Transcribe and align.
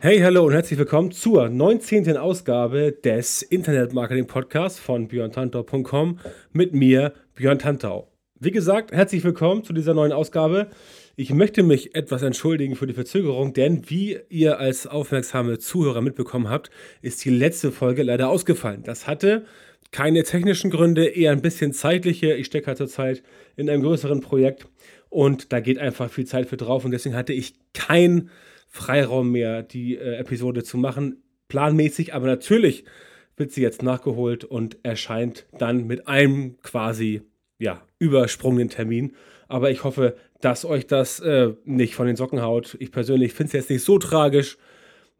Hey, 0.00 0.20
hallo 0.20 0.46
und 0.46 0.52
herzlich 0.52 0.78
willkommen 0.78 1.10
zur 1.10 1.48
19. 1.48 2.16
Ausgabe 2.16 2.92
des 2.92 3.42
Internet 3.42 3.92
Marketing 3.92 4.28
Podcasts 4.28 4.78
von 4.78 5.08
björntantau.com 5.08 6.20
mit 6.52 6.72
mir, 6.72 7.14
Björn 7.34 7.58
Tantau. 7.58 8.06
Wie 8.38 8.52
gesagt, 8.52 8.92
herzlich 8.92 9.24
willkommen 9.24 9.64
zu 9.64 9.72
dieser 9.72 9.94
neuen 9.94 10.12
Ausgabe. 10.12 10.68
Ich 11.16 11.34
möchte 11.34 11.64
mich 11.64 11.96
etwas 11.96 12.22
entschuldigen 12.22 12.76
für 12.76 12.86
die 12.86 12.94
Verzögerung, 12.94 13.54
denn 13.54 13.90
wie 13.90 14.20
ihr 14.28 14.60
als 14.60 14.86
aufmerksame 14.86 15.58
Zuhörer 15.58 16.00
mitbekommen 16.00 16.48
habt, 16.48 16.70
ist 17.02 17.24
die 17.24 17.30
letzte 17.30 17.72
Folge 17.72 18.04
leider 18.04 18.28
ausgefallen. 18.28 18.84
Das 18.84 19.08
hatte 19.08 19.46
keine 19.90 20.22
technischen 20.22 20.70
Gründe, 20.70 21.06
eher 21.06 21.32
ein 21.32 21.42
bisschen 21.42 21.72
zeitliche. 21.72 22.34
Ich 22.34 22.46
stecke 22.46 22.68
halt 22.68 22.78
zurzeit 22.78 23.24
in 23.56 23.68
einem 23.68 23.82
größeren 23.82 24.20
Projekt 24.20 24.68
und 25.08 25.52
da 25.52 25.58
geht 25.58 25.78
einfach 25.78 26.08
viel 26.08 26.24
Zeit 26.24 26.46
für 26.46 26.56
drauf 26.56 26.84
und 26.84 26.92
deswegen 26.92 27.16
hatte 27.16 27.32
ich 27.32 27.54
kein 27.74 28.30
Freiraum 28.68 29.32
mehr, 29.32 29.62
die 29.62 29.96
äh, 29.96 30.16
Episode 30.16 30.62
zu 30.62 30.76
machen, 30.76 31.22
planmäßig, 31.48 32.14
aber 32.14 32.26
natürlich 32.26 32.84
wird 33.36 33.52
sie 33.52 33.62
jetzt 33.62 33.82
nachgeholt 33.82 34.44
und 34.44 34.78
erscheint 34.82 35.46
dann 35.58 35.86
mit 35.86 36.08
einem 36.08 36.58
quasi 36.62 37.22
ja, 37.58 37.82
übersprungenen 37.98 38.68
Termin. 38.68 39.14
Aber 39.48 39.70
ich 39.70 39.84
hoffe, 39.84 40.16
dass 40.40 40.64
euch 40.64 40.86
das 40.86 41.20
äh, 41.20 41.54
nicht 41.64 41.94
von 41.94 42.06
den 42.06 42.16
Socken 42.16 42.42
haut. 42.42 42.76
Ich 42.80 42.92
persönlich 42.92 43.32
finde 43.32 43.48
es 43.48 43.52
jetzt 43.54 43.70
nicht 43.70 43.84
so 43.84 43.98
tragisch. 43.98 44.58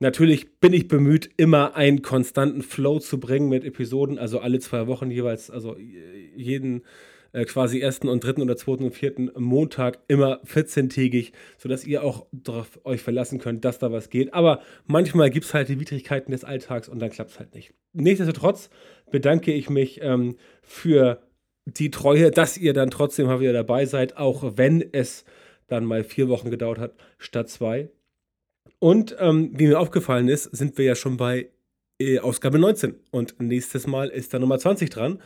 Natürlich 0.00 0.60
bin 0.60 0.72
ich 0.72 0.86
bemüht, 0.86 1.30
immer 1.36 1.74
einen 1.74 2.02
konstanten 2.02 2.62
Flow 2.62 3.00
zu 3.00 3.18
bringen 3.18 3.48
mit 3.48 3.64
Episoden, 3.64 4.18
also 4.18 4.38
alle 4.38 4.60
zwei 4.60 4.86
Wochen 4.86 5.10
jeweils, 5.10 5.50
also 5.50 5.76
jeden 5.76 6.82
äh, 7.32 7.44
quasi 7.44 7.80
ersten 7.80 8.08
und 8.08 8.24
dritten 8.24 8.42
oder 8.42 8.56
zweiten 8.56 8.84
und 8.84 8.94
vierten 8.94 9.30
Montag 9.36 9.98
immer 10.08 10.40
14-tägig, 10.44 11.32
sodass 11.58 11.84
ihr 11.84 12.02
auch 12.02 12.26
darauf 12.32 12.80
euch 12.84 13.02
verlassen 13.02 13.38
könnt, 13.38 13.64
dass 13.64 13.78
da 13.78 13.92
was 13.92 14.10
geht. 14.10 14.34
Aber 14.34 14.60
manchmal 14.86 15.30
gibt 15.30 15.46
es 15.46 15.54
halt 15.54 15.68
die 15.68 15.80
Widrigkeiten 15.80 16.32
des 16.32 16.44
Alltags 16.44 16.88
und 16.88 16.98
dann 16.98 17.10
klappt 17.10 17.30
es 17.30 17.38
halt 17.38 17.54
nicht. 17.54 17.74
Nichtsdestotrotz 17.92 18.70
bedanke 19.10 19.52
ich 19.52 19.70
mich 19.70 20.00
ähm, 20.02 20.36
für 20.62 21.22
die 21.66 21.90
Treue, 21.90 22.30
dass 22.30 22.56
ihr 22.56 22.72
dann 22.72 22.90
trotzdem 22.90 23.26
mal 23.26 23.40
wieder 23.40 23.52
dabei 23.52 23.84
seid, 23.84 24.16
auch 24.16 24.56
wenn 24.56 24.82
es 24.92 25.24
dann 25.66 25.84
mal 25.84 26.04
vier 26.04 26.28
Wochen 26.28 26.50
gedauert 26.50 26.78
hat, 26.78 26.94
statt 27.18 27.48
zwei. 27.50 27.90
Und 28.78 29.16
ähm, 29.18 29.50
wie 29.54 29.66
mir 29.66 29.78
aufgefallen 29.78 30.28
ist, 30.28 30.44
sind 30.44 30.78
wir 30.78 30.84
ja 30.84 30.94
schon 30.94 31.16
bei 31.16 31.50
Ausgabe 32.20 32.58
19. 32.58 32.94
Und 33.10 33.40
nächstes 33.40 33.86
Mal 33.86 34.08
ist 34.08 34.32
da 34.32 34.38
Nummer 34.38 34.58
20 34.58 34.90
dran 34.90 35.18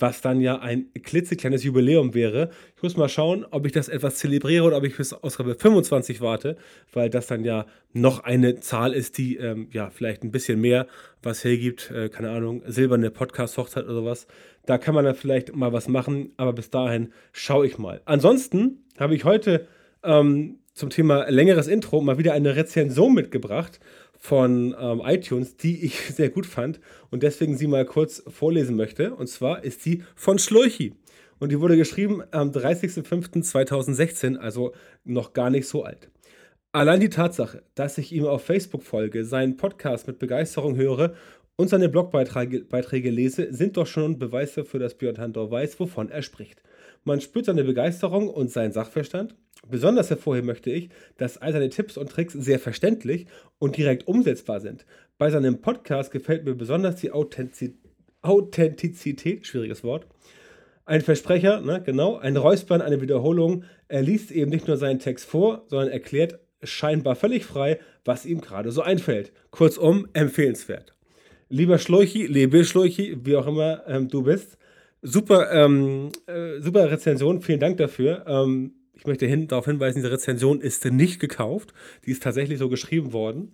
was 0.00 0.20
dann 0.20 0.40
ja 0.40 0.58
ein 0.58 0.86
klitzekleines 0.94 1.64
Jubiläum 1.64 2.14
wäre. 2.14 2.50
Ich 2.76 2.82
muss 2.82 2.96
mal 2.96 3.08
schauen, 3.08 3.46
ob 3.50 3.66
ich 3.66 3.72
das 3.72 3.88
etwas 3.88 4.16
zelebriere 4.16 4.64
oder 4.64 4.76
ob 4.78 4.84
ich 4.84 4.96
bis 4.96 5.12
Ausgabe 5.12 5.54
25 5.54 6.20
warte, 6.20 6.56
weil 6.92 7.10
das 7.10 7.26
dann 7.26 7.44
ja 7.44 7.66
noch 7.92 8.24
eine 8.24 8.60
Zahl 8.60 8.92
ist, 8.92 9.18
die 9.18 9.36
ähm, 9.36 9.68
ja 9.72 9.90
vielleicht 9.90 10.22
ein 10.22 10.30
bisschen 10.30 10.60
mehr 10.60 10.86
was 11.22 11.44
hergibt. 11.44 11.90
Äh, 11.90 12.08
keine 12.08 12.30
Ahnung, 12.30 12.62
silberne 12.66 13.10
Podcast-Hochzeit 13.10 13.84
oder 13.84 13.94
sowas. 13.94 14.26
Da 14.66 14.78
kann 14.78 14.94
man 14.94 15.04
dann 15.04 15.14
vielleicht 15.14 15.54
mal 15.54 15.72
was 15.72 15.88
machen, 15.88 16.32
aber 16.36 16.52
bis 16.52 16.70
dahin 16.70 17.12
schaue 17.32 17.66
ich 17.66 17.78
mal. 17.78 18.00
Ansonsten 18.04 18.84
habe 18.98 19.14
ich 19.14 19.24
heute 19.24 19.66
ähm, 20.02 20.58
zum 20.74 20.90
Thema 20.90 21.28
längeres 21.28 21.66
Intro 21.66 22.00
mal 22.00 22.18
wieder 22.18 22.32
eine 22.32 22.56
Rezension 22.56 23.14
mitgebracht 23.14 23.80
von 24.20 24.76
ähm, 24.78 25.00
iTunes, 25.04 25.56
die 25.56 25.84
ich 25.84 25.98
sehr 26.14 26.28
gut 26.28 26.46
fand 26.46 26.78
und 27.10 27.24
deswegen 27.24 27.56
sie 27.56 27.66
mal 27.66 27.86
kurz 27.86 28.22
vorlesen 28.28 28.76
möchte. 28.76 29.14
Und 29.14 29.26
zwar 29.26 29.64
ist 29.64 29.82
sie 29.82 30.04
von 30.14 30.38
Schlurchi. 30.38 30.94
Und 31.40 31.50
die 31.50 31.58
wurde 31.58 31.78
geschrieben 31.78 32.22
am 32.30 32.50
30.05.2016, 32.50 34.36
also 34.36 34.72
noch 35.04 35.32
gar 35.32 35.48
nicht 35.48 35.66
so 35.66 35.84
alt. 35.84 36.10
Allein 36.72 37.00
die 37.00 37.08
Tatsache, 37.08 37.62
dass 37.74 37.96
ich 37.98 38.12
ihm 38.12 38.26
auf 38.26 38.44
Facebook 38.44 38.84
folge, 38.84 39.24
seinen 39.24 39.56
Podcast 39.56 40.06
mit 40.06 40.18
Begeisterung 40.18 40.76
höre 40.76 41.14
und 41.56 41.68
seine 41.68 41.88
Blogbeiträge 41.88 43.10
lese, 43.10 43.52
sind 43.52 43.78
doch 43.78 43.86
schon 43.86 44.18
Beweise 44.18 44.62
dafür, 44.62 44.80
dass 44.80 44.94
Björn 44.94 45.18
Handor 45.18 45.50
weiß, 45.50 45.80
wovon 45.80 46.10
er 46.10 46.22
spricht. 46.22 46.62
Man 47.04 47.22
spürt 47.22 47.46
seine 47.46 47.64
Begeisterung 47.64 48.28
und 48.28 48.50
seinen 48.50 48.72
Sachverstand. 48.72 49.34
Besonders 49.68 50.10
hervorheben 50.10 50.46
möchte 50.46 50.70
ich, 50.70 50.88
dass 51.18 51.38
all 51.38 51.52
seine 51.52 51.68
Tipps 51.68 51.96
und 51.96 52.10
Tricks 52.10 52.32
sehr 52.32 52.58
verständlich 52.58 53.26
und 53.58 53.76
direkt 53.76 54.08
umsetzbar 54.08 54.60
sind. 54.60 54.86
Bei 55.18 55.30
seinem 55.30 55.60
Podcast 55.60 56.10
gefällt 56.10 56.44
mir 56.44 56.54
besonders 56.54 56.96
die 56.96 57.12
Authentiz 57.12 57.72
Authentizität, 58.22 59.46
schwieriges 59.46 59.82
Wort. 59.82 60.06
Ein 60.84 61.00
Versprecher, 61.00 61.60
ne, 61.60 61.82
genau, 61.84 62.18
ein 62.18 62.36
Räuspern, 62.36 62.82
eine 62.82 63.00
Wiederholung. 63.00 63.64
Er 63.88 64.02
liest 64.02 64.30
eben 64.30 64.50
nicht 64.50 64.66
nur 64.66 64.76
seinen 64.76 64.98
Text 64.98 65.24
vor, 65.24 65.64
sondern 65.68 65.88
erklärt 65.88 66.38
scheinbar 66.62 67.16
völlig 67.16 67.44
frei, 67.46 67.78
was 68.04 68.26
ihm 68.26 68.40
gerade 68.40 68.72
so 68.72 68.82
einfällt. 68.82 69.32
Kurzum, 69.50 70.08
empfehlenswert. 70.12 70.94
Lieber 71.48 71.78
Schläuchi, 71.78 72.26
lebe 72.26 72.64
Schläuchi, 72.64 73.16
wie 73.24 73.36
auch 73.36 73.46
immer 73.46 73.82
ähm, 73.86 74.08
du 74.08 74.22
bist. 74.22 74.58
Super, 75.02 75.50
ähm, 75.52 76.10
äh, 76.26 76.60
super 76.60 76.90
Rezension, 76.90 77.40
vielen 77.40 77.60
Dank 77.60 77.78
dafür. 77.78 78.24
Ähm, 78.26 78.74
ich 79.00 79.06
möchte 79.06 79.24
hin, 79.24 79.48
darauf 79.48 79.64
hinweisen, 79.64 79.96
diese 79.96 80.12
Rezension 80.12 80.60
ist 80.60 80.84
nicht 80.84 81.20
gekauft. 81.20 81.72
Die 82.04 82.10
ist 82.10 82.22
tatsächlich 82.22 82.58
so 82.58 82.68
geschrieben 82.68 83.14
worden. 83.14 83.52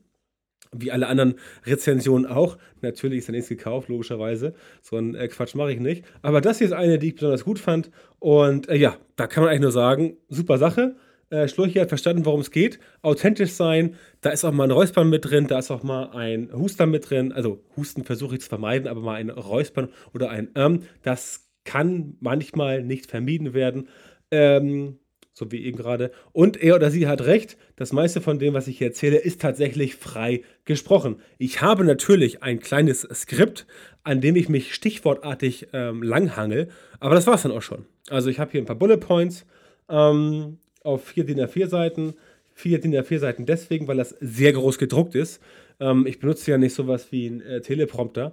Wie 0.72 0.90
alle 0.90 1.06
anderen 1.06 1.36
Rezensionen 1.64 2.26
auch. 2.26 2.58
Natürlich 2.82 3.18
ist 3.18 3.28
er 3.28 3.32
nichts 3.32 3.48
gekauft, 3.48 3.88
logischerweise. 3.88 4.54
So 4.82 4.96
einen 4.96 5.14
äh, 5.14 5.28
Quatsch 5.28 5.54
mache 5.54 5.72
ich 5.72 5.78
nicht. 5.78 6.04
Aber 6.20 6.40
das 6.40 6.58
hier 6.58 6.66
ist 6.66 6.72
eine, 6.72 6.98
die 6.98 7.08
ich 7.08 7.14
besonders 7.14 7.44
gut 7.44 7.60
fand. 7.60 7.92
Und 8.18 8.68
äh, 8.68 8.74
ja, 8.74 8.96
da 9.14 9.28
kann 9.28 9.44
man 9.44 9.50
eigentlich 9.50 9.62
nur 9.62 9.70
sagen, 9.70 10.16
super 10.28 10.58
Sache. 10.58 10.96
Äh, 11.30 11.46
Schlurchi 11.46 11.78
hat 11.78 11.90
verstanden, 11.90 12.24
worum 12.24 12.40
es 12.40 12.50
geht. 12.50 12.80
Authentisch 13.02 13.52
sein. 13.52 13.94
Da 14.22 14.30
ist 14.30 14.44
auch 14.44 14.50
mal 14.50 14.64
ein 14.64 14.72
Räuspern 14.72 15.08
mit 15.08 15.30
drin. 15.30 15.46
Da 15.46 15.60
ist 15.60 15.70
auch 15.70 15.84
mal 15.84 16.10
ein 16.10 16.52
Huster 16.52 16.86
mit 16.86 17.08
drin. 17.08 17.30
Also 17.30 17.62
Husten 17.76 18.02
versuche 18.02 18.34
ich 18.34 18.40
zu 18.40 18.48
vermeiden, 18.48 18.88
aber 18.88 19.00
mal 19.00 19.14
ein 19.14 19.30
Räuspern 19.30 19.90
oder 20.12 20.28
ein 20.28 20.48
Ähm. 20.56 20.82
Das 21.04 21.48
kann 21.62 22.16
manchmal 22.18 22.82
nicht 22.82 23.08
vermieden 23.08 23.54
werden. 23.54 23.88
Ähm, 24.32 24.98
so 25.36 25.52
wie 25.52 25.64
eben 25.66 25.76
gerade. 25.76 26.10
Und 26.32 26.56
er 26.56 26.76
oder 26.76 26.90
sie 26.90 27.06
hat 27.06 27.20
recht, 27.20 27.58
das 27.76 27.92
meiste 27.92 28.22
von 28.22 28.38
dem, 28.38 28.54
was 28.54 28.68
ich 28.68 28.78
hier 28.78 28.86
erzähle, 28.86 29.18
ist 29.18 29.40
tatsächlich 29.40 29.94
frei 29.94 30.42
gesprochen. 30.64 31.16
Ich 31.36 31.60
habe 31.60 31.84
natürlich 31.84 32.42
ein 32.42 32.58
kleines 32.58 33.02
Skript, 33.12 33.66
an 34.02 34.22
dem 34.22 34.34
ich 34.34 34.48
mich 34.48 34.74
stichwortartig 34.74 35.68
ähm, 35.74 36.02
langhangel, 36.02 36.68
aber 37.00 37.14
das 37.14 37.26
war 37.26 37.34
es 37.34 37.42
dann 37.42 37.52
auch 37.52 37.62
schon. 37.62 37.84
Also 38.08 38.30
ich 38.30 38.38
habe 38.38 38.50
hier 38.52 38.62
ein 38.62 38.66
paar 38.66 38.76
Bullet 38.76 38.96
Points 38.96 39.44
ähm, 39.90 40.56
auf 40.82 41.04
vier 41.04 41.24
DIN 41.24 41.40
A4 41.40 41.66
Seiten. 41.68 42.14
Vier 42.54 42.80
DIN 42.80 42.94
A4 42.94 43.18
Seiten 43.18 43.44
deswegen, 43.44 43.86
weil 43.88 43.98
das 43.98 44.16
sehr 44.20 44.54
groß 44.54 44.78
gedruckt 44.78 45.14
ist. 45.14 45.42
Ähm, 45.80 46.06
ich 46.06 46.18
benutze 46.18 46.50
ja 46.50 46.56
nicht 46.56 46.74
sowas 46.74 47.08
wie 47.10 47.26
ein 47.26 47.42
äh, 47.42 47.60
Teleprompter. 47.60 48.32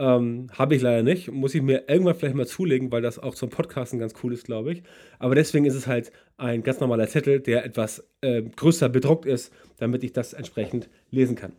Ähm, 0.00 0.46
Habe 0.54 0.74
ich 0.74 0.80
leider 0.80 1.02
nicht. 1.02 1.30
Muss 1.30 1.54
ich 1.54 1.60
mir 1.60 1.84
irgendwann 1.86 2.14
vielleicht 2.14 2.34
mal 2.34 2.46
zulegen, 2.46 2.90
weil 2.90 3.02
das 3.02 3.18
auch 3.18 3.34
zum 3.34 3.50
Podcasten 3.50 3.98
ganz 3.98 4.14
cool 4.22 4.32
ist, 4.32 4.46
glaube 4.46 4.72
ich. 4.72 4.82
Aber 5.18 5.34
deswegen 5.34 5.66
ist 5.66 5.74
es 5.74 5.86
halt 5.86 6.10
ein 6.38 6.62
ganz 6.62 6.80
normaler 6.80 7.06
Zettel, 7.06 7.40
der 7.40 7.66
etwas 7.66 8.08
äh, 8.22 8.40
größer 8.40 8.88
bedruckt 8.88 9.26
ist, 9.26 9.52
damit 9.76 10.02
ich 10.02 10.14
das 10.14 10.32
entsprechend 10.32 10.88
lesen 11.10 11.36
kann. 11.36 11.52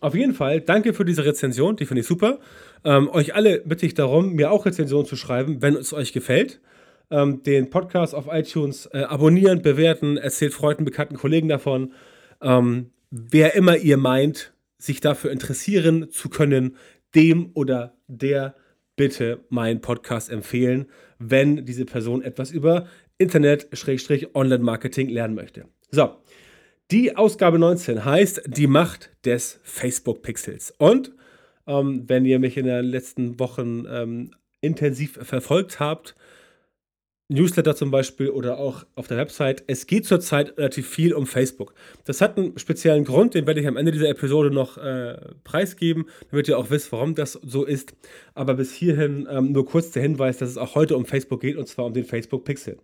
Auf 0.00 0.16
jeden 0.16 0.34
Fall, 0.34 0.60
danke 0.60 0.94
für 0.94 1.04
diese 1.04 1.24
Rezension, 1.24 1.76
die 1.76 1.86
finde 1.86 2.00
ich 2.00 2.08
super. 2.08 2.40
Ähm, 2.84 3.08
euch 3.08 3.36
alle 3.36 3.60
bitte 3.60 3.86
ich 3.86 3.94
darum, 3.94 4.32
mir 4.34 4.50
auch 4.50 4.66
Rezensionen 4.66 5.06
zu 5.06 5.14
schreiben, 5.14 5.62
wenn 5.62 5.76
es 5.76 5.92
euch 5.92 6.12
gefällt. 6.12 6.60
Ähm, 7.08 7.44
den 7.44 7.70
Podcast 7.70 8.16
auf 8.16 8.26
iTunes 8.30 8.86
äh, 8.86 9.02
abonnieren, 9.02 9.62
bewerten, 9.62 10.16
erzählt 10.16 10.54
Freunden, 10.54 10.84
bekannten 10.84 11.16
Kollegen 11.16 11.48
davon. 11.48 11.92
Ähm, 12.42 12.90
wer 13.10 13.54
immer 13.54 13.76
ihr 13.76 13.96
meint, 13.96 14.52
sich 14.78 15.00
dafür 15.00 15.30
interessieren 15.30 16.10
zu 16.10 16.30
können, 16.30 16.76
dem 17.14 17.50
oder 17.54 17.96
der 18.06 18.54
bitte 18.96 19.44
meinen 19.48 19.80
Podcast 19.80 20.30
empfehlen, 20.30 20.86
wenn 21.18 21.64
diese 21.64 21.84
Person 21.84 22.22
etwas 22.22 22.50
über 22.50 22.86
Internet-Online-Marketing 23.18 25.08
lernen 25.08 25.34
möchte. 25.34 25.66
So, 25.90 26.16
die 26.90 27.16
Ausgabe 27.16 27.58
19 27.58 28.04
heißt 28.04 28.42
Die 28.46 28.66
Macht 28.66 29.10
des 29.24 29.60
Facebook-Pixels. 29.62 30.74
Und 30.78 31.12
ähm, 31.66 32.04
wenn 32.08 32.24
ihr 32.24 32.38
mich 32.38 32.56
in 32.56 32.66
den 32.66 32.84
letzten 32.84 33.38
Wochen 33.38 33.84
ähm, 33.88 34.32
intensiv 34.60 35.18
verfolgt 35.22 35.78
habt, 35.80 36.16
Newsletter 37.30 37.76
zum 37.76 37.90
Beispiel 37.90 38.28
oder 38.28 38.58
auch 38.58 38.84
auf 38.96 39.06
der 39.06 39.16
Website. 39.16 39.62
Es 39.66 39.86
geht 39.86 40.04
zurzeit 40.04 40.58
relativ 40.58 40.88
viel 40.88 41.14
um 41.14 41.26
Facebook. 41.26 41.74
Das 42.04 42.20
hat 42.20 42.36
einen 42.36 42.58
speziellen 42.58 43.04
Grund, 43.04 43.34
den 43.34 43.46
werde 43.46 43.60
ich 43.60 43.66
am 43.66 43.76
Ende 43.76 43.92
dieser 43.92 44.08
Episode 44.08 44.50
noch 44.50 44.76
äh, 44.78 45.16
preisgeben, 45.44 46.06
damit 46.30 46.48
ihr 46.48 46.58
auch 46.58 46.70
wisst, 46.70 46.90
warum 46.92 47.14
das 47.14 47.34
so 47.34 47.64
ist. 47.64 47.94
Aber 48.34 48.54
bis 48.54 48.74
hierhin 48.74 49.28
ähm, 49.30 49.52
nur 49.52 49.64
kurz 49.64 49.92
der 49.92 50.02
Hinweis, 50.02 50.38
dass 50.38 50.50
es 50.50 50.58
auch 50.58 50.74
heute 50.74 50.96
um 50.96 51.06
Facebook 51.06 51.40
geht 51.40 51.56
und 51.56 51.68
zwar 51.68 51.86
um 51.86 51.94
den 51.94 52.04
Facebook 52.04 52.44
Pixel. 52.44 52.78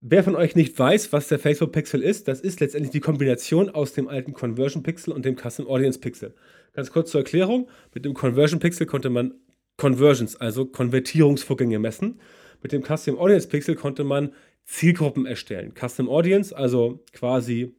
Wer 0.00 0.22
von 0.22 0.36
euch 0.36 0.54
nicht 0.54 0.78
weiß, 0.78 1.12
was 1.12 1.28
der 1.28 1.38
Facebook 1.38 1.72
Pixel 1.72 2.02
ist, 2.02 2.28
das 2.28 2.40
ist 2.40 2.60
letztendlich 2.60 2.92
die 2.92 3.00
Kombination 3.00 3.68
aus 3.68 3.94
dem 3.94 4.08
alten 4.08 4.32
Conversion 4.32 4.82
Pixel 4.82 5.12
und 5.12 5.24
dem 5.24 5.36
Custom 5.36 5.66
Audience 5.66 5.98
Pixel. 5.98 6.34
Ganz 6.72 6.92
kurz 6.92 7.10
zur 7.10 7.20
Erklärung: 7.20 7.68
Mit 7.94 8.04
dem 8.04 8.14
Conversion 8.14 8.60
Pixel 8.60 8.86
konnte 8.86 9.10
man 9.10 9.34
Conversions, 9.76 10.36
also 10.36 10.66
Konvertierungsvorgänge 10.66 11.78
messen. 11.78 12.20
Mit 12.62 12.72
dem 12.72 12.82
Custom 12.82 13.18
Audience 13.18 13.48
Pixel 13.48 13.74
konnte 13.74 14.04
man 14.04 14.32
Zielgruppen 14.64 15.26
erstellen. 15.26 15.72
Custom 15.74 16.08
Audience, 16.08 16.56
also 16.56 17.00
quasi 17.12 17.74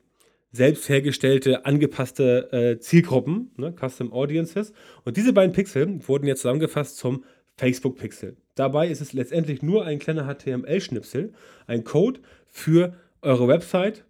selbst 0.51 0.89
hergestellte, 0.89 1.65
angepasste 1.65 2.51
äh, 2.51 2.79
Zielgruppen, 2.79 3.51
ne, 3.57 3.73
Custom 3.79 4.11
Audiences. 4.11 4.73
Und 5.03 5.17
diese 5.17 5.33
beiden 5.33 5.53
Pixel 5.53 6.07
wurden 6.07 6.25
jetzt 6.25 6.41
zusammengefasst 6.41 6.97
zum 6.97 7.23
Facebook 7.57 7.97
Pixel. 7.97 8.37
Dabei 8.55 8.87
ist 8.87 9.01
es 9.01 9.13
letztendlich 9.13 9.61
nur 9.61 9.85
ein 9.85 9.99
kleiner 9.99 10.25
HTML-Schnipsel, 10.25 11.33
ein 11.67 11.83
Code 11.83 12.21
für 12.47 12.95
eure 13.21 13.47
Website, 13.47 14.05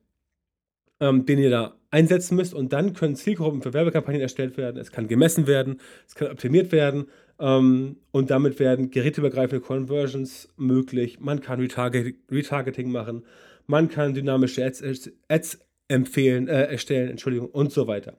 ähm, 0.99 1.25
den 1.25 1.39
ihr 1.39 1.49
da 1.49 1.75
einsetzen 1.91 2.35
müsst 2.35 2.53
und 2.53 2.71
dann 2.71 2.93
können 2.93 3.15
Zielgruppen 3.15 3.61
für 3.61 3.73
Werbekampagnen 3.73 4.21
erstellt 4.21 4.57
werden. 4.57 4.77
Es 4.77 4.91
kann 4.91 5.07
gemessen 5.07 5.47
werden, 5.47 5.81
es 6.07 6.15
kann 6.15 6.31
optimiert 6.31 6.71
werden 6.71 7.07
und 7.39 8.29
damit 8.29 8.59
werden 8.59 8.91
geräteübergreifende 8.91 9.61
Conversions 9.65 10.49
möglich. 10.57 11.19
Man 11.21 11.39
kann 11.39 11.61
Retarget 11.61 12.15
Retargeting 12.29 12.91
machen, 12.91 13.23
man 13.65 13.87
kann 13.87 14.13
dynamische 14.13 14.65
Ads, 14.65 15.11
Ads 15.29 15.59
empfehlen, 15.87 16.47
äh, 16.47 16.63
erstellen, 16.63 17.09
Entschuldigung 17.09 17.49
und 17.49 17.71
so 17.71 17.87
weiter. 17.87 18.17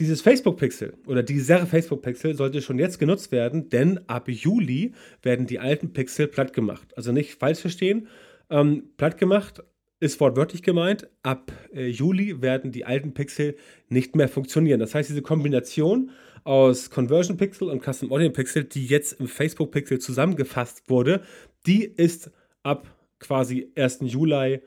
Dieses 0.00 0.20
Facebook-Pixel 0.20 0.94
oder 1.06 1.22
dieser 1.22 1.66
Facebook-Pixel 1.66 2.34
sollte 2.34 2.60
schon 2.60 2.78
jetzt 2.78 2.98
genutzt 2.98 3.32
werden, 3.32 3.68
denn 3.68 4.00
ab 4.06 4.28
Juli 4.28 4.92
werden 5.22 5.46
die 5.46 5.58
alten 5.58 5.92
Pixel 5.92 6.28
platt 6.28 6.52
gemacht. 6.52 6.88
Also 6.96 7.12
nicht 7.12 7.38
falsch 7.38 7.60
verstehen, 7.60 8.08
ähm, 8.50 8.90
platt 8.96 9.18
gemacht 9.18 9.62
ist 10.00 10.18
wortwörtlich 10.18 10.62
gemeint, 10.62 11.08
ab 11.22 11.52
äh, 11.72 11.86
Juli 11.86 12.42
werden 12.42 12.72
die 12.72 12.84
alten 12.84 13.14
Pixel 13.14 13.56
nicht 13.88 14.16
mehr 14.16 14.28
funktionieren. 14.28 14.80
Das 14.80 14.96
heißt, 14.96 15.08
diese 15.08 15.22
Kombination 15.22 16.10
aus 16.44 16.90
Conversion 16.90 17.36
Pixel 17.36 17.68
und 17.68 17.82
Custom 17.82 18.12
Audience 18.12 18.34
Pixel, 18.34 18.64
die 18.64 18.86
jetzt 18.86 19.20
im 19.20 19.28
Facebook 19.28 19.70
Pixel 19.70 19.98
zusammengefasst 19.98 20.88
wurde, 20.88 21.22
die 21.66 21.84
ist 21.84 22.30
ab 22.62 22.86
quasi 23.18 23.70
1. 23.76 24.00
Juli 24.02 24.60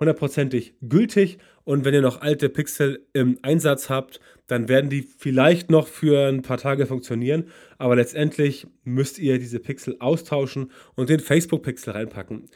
hundertprozentig 0.00 0.74
gültig. 0.80 1.38
Und 1.64 1.84
wenn 1.84 1.94
ihr 1.94 2.00
noch 2.00 2.22
alte 2.22 2.48
Pixel 2.48 3.06
im 3.12 3.38
Einsatz 3.42 3.90
habt, 3.90 4.18
dann 4.46 4.68
werden 4.68 4.90
die 4.90 5.02
vielleicht 5.02 5.70
noch 5.70 5.86
für 5.86 6.28
ein 6.28 6.42
paar 6.42 6.58
Tage 6.58 6.86
funktionieren. 6.86 7.44
Aber 7.78 7.94
letztendlich 7.94 8.66
müsst 8.82 9.18
ihr 9.18 9.38
diese 9.38 9.60
Pixel 9.60 9.96
austauschen 10.00 10.72
und 10.96 11.10
den 11.10 11.20
Facebook 11.20 11.62
Pixel 11.62 11.92
reinpacken. 11.92 12.46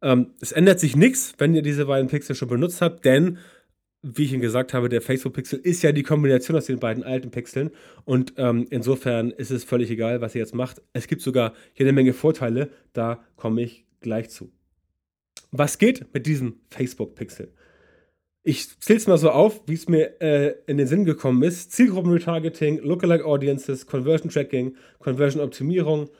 Ähm, 0.00 0.30
es 0.40 0.52
ändert 0.52 0.80
sich 0.80 0.96
nichts, 0.96 1.34
wenn 1.38 1.54
ihr 1.54 1.62
diese 1.62 1.86
beiden 1.86 2.08
Pixel 2.08 2.34
schon 2.34 2.48
benutzt 2.48 2.80
habt, 2.80 3.04
denn 3.04 3.38
wie 4.02 4.24
ich 4.24 4.32
Ihnen 4.32 4.42
gesagt 4.42 4.74
habe, 4.74 4.88
der 4.88 5.00
Facebook-Pixel 5.00 5.60
ist 5.60 5.82
ja 5.82 5.92
die 5.92 6.02
Kombination 6.02 6.56
aus 6.56 6.66
den 6.66 6.80
beiden 6.80 7.04
alten 7.04 7.30
Pixeln. 7.30 7.70
Und 8.04 8.34
ähm, 8.36 8.66
insofern 8.70 9.30
ist 9.30 9.50
es 9.50 9.64
völlig 9.64 9.90
egal, 9.90 10.20
was 10.20 10.34
ihr 10.34 10.40
jetzt 10.40 10.54
macht. 10.54 10.82
Es 10.92 11.06
gibt 11.06 11.22
sogar 11.22 11.54
jede 11.74 11.92
Menge 11.92 12.12
Vorteile, 12.12 12.70
da 12.92 13.22
komme 13.36 13.62
ich 13.62 13.86
gleich 14.00 14.30
zu. 14.30 14.52
Was 15.52 15.78
geht 15.78 16.12
mit 16.12 16.26
diesem 16.26 16.60
Facebook-Pixel? 16.70 17.52
Ich 18.42 18.80
zähle 18.80 18.96
es 18.96 19.06
mal 19.06 19.18
so 19.18 19.30
auf, 19.30 19.62
wie 19.66 19.74
es 19.74 19.88
mir 19.88 20.20
äh, 20.20 20.56
in 20.66 20.78
den 20.78 20.88
Sinn 20.88 21.04
gekommen 21.04 21.44
ist. 21.44 21.70
Zielgruppen-Retargeting, 21.70 22.78
Lookalike 22.78 23.24
Audiences, 23.24 23.86
Conversion 23.86 24.30
Tracking, 24.30 24.76
Conversion 24.98 25.40
Optimierung, 25.40 26.10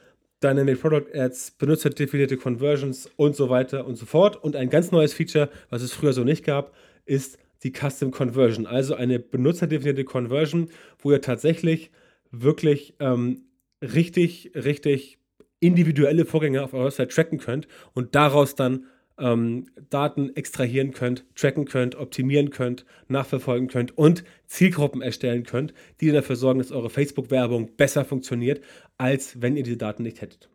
Dynamic 0.40 0.81
Product 0.81 1.12
Ads, 1.14 1.52
benutzerdefinierte 1.52 2.37
Conversions 2.37 3.11
und 3.17 3.34
so 3.34 3.49
weiter 3.49 3.87
und 3.87 3.96
so 3.96 4.06
fort. 4.06 4.37
Und 4.37 4.55
ein 4.55 4.70
ganz 4.70 4.93
neues 4.93 5.14
Feature, 5.14 5.49
was 5.69 5.82
es 5.82 5.93
früher 5.93 6.12
so 6.12 6.23
nicht 6.23 6.44
gab, 6.44 6.73
ist 7.06 7.38
die 7.62 7.73
Custom 7.73 8.11
Conversion, 8.11 8.67
also 8.67 8.94
eine 8.94 9.19
benutzerdefinierte 9.19 10.05
Conversion, 10.05 10.70
wo 10.99 11.12
ihr 11.12 11.20
tatsächlich 11.20 11.91
wirklich 12.31 12.94
ähm, 12.99 13.44
richtig, 13.82 14.53
richtig 14.55 15.19
individuelle 15.61 16.25
Vorgänge 16.25 16.62
auf 16.62 16.75
eurer 16.75 16.87
Website 16.87 17.12
tracken 17.12 17.38
könnt 17.38 17.69
und 17.94 18.14
daraus 18.14 18.55
dann 18.55 18.87
ähm, 19.19 19.67
Daten 19.91 20.35
extrahieren 20.35 20.93
könnt, 20.93 21.25
tracken 21.37 21.67
könnt, 21.67 21.94
optimieren 21.94 22.50
könnt, 22.50 22.85
nachverfolgen 23.09 23.69
könnt 23.69 23.97
und 23.97 24.25
Zielgruppen 24.47 25.03
erstellen 25.03 25.44
könnt, 25.44 25.73
die 26.00 26.11
dafür 26.11 26.37
sorgen, 26.37 26.58
dass 26.58 26.73
eure 26.73 26.91
Facebook-Werbung 26.91 27.76
besser 27.76 28.05
funktioniert, 28.05 28.62
als 28.99 29.41
wenn 29.41 29.56
ihr 29.56 29.62
diese 29.62 29.76
Daten 29.76 30.03
nicht 30.03 30.20
hättet. 30.20 30.50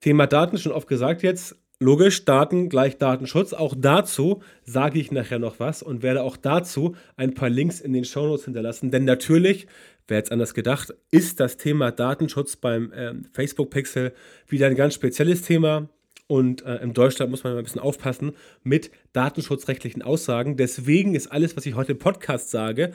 Thema 0.00 0.26
Daten 0.26 0.58
schon 0.58 0.72
oft 0.72 0.88
gesagt 0.88 1.22
jetzt. 1.22 1.56
Logisch, 1.80 2.24
Daten 2.24 2.68
gleich 2.68 2.98
Datenschutz. 2.98 3.52
Auch 3.52 3.74
dazu 3.78 4.42
sage 4.64 4.98
ich 4.98 5.12
nachher 5.12 5.38
noch 5.38 5.60
was 5.60 5.80
und 5.80 6.02
werde 6.02 6.24
auch 6.24 6.36
dazu 6.36 6.96
ein 7.16 7.34
paar 7.34 7.50
Links 7.50 7.80
in 7.80 7.92
den 7.92 8.04
Shownotes 8.04 8.46
hinterlassen. 8.46 8.90
Denn 8.90 9.04
natürlich, 9.04 9.68
wer 10.08 10.16
jetzt 10.16 10.32
anders 10.32 10.54
gedacht, 10.54 10.92
ist 11.12 11.38
das 11.38 11.56
Thema 11.56 11.92
Datenschutz 11.92 12.56
beim 12.56 12.92
äh, 12.92 13.14
Facebook 13.32 13.70
Pixel 13.70 14.12
wieder 14.48 14.66
ein 14.66 14.74
ganz 14.74 14.94
spezielles 14.94 15.42
Thema. 15.42 15.88
Und 16.26 16.62
äh, 16.62 16.78
in 16.82 16.94
Deutschland 16.94 17.30
muss 17.30 17.44
man 17.44 17.56
ein 17.56 17.62
bisschen 17.62 17.80
aufpassen 17.80 18.32
mit 18.64 18.90
datenschutzrechtlichen 19.12 20.02
Aussagen. 20.02 20.56
Deswegen 20.56 21.14
ist 21.14 21.30
alles, 21.30 21.56
was 21.56 21.64
ich 21.64 21.76
heute 21.76 21.92
im 21.92 22.00
Podcast 22.00 22.50
sage, 22.50 22.92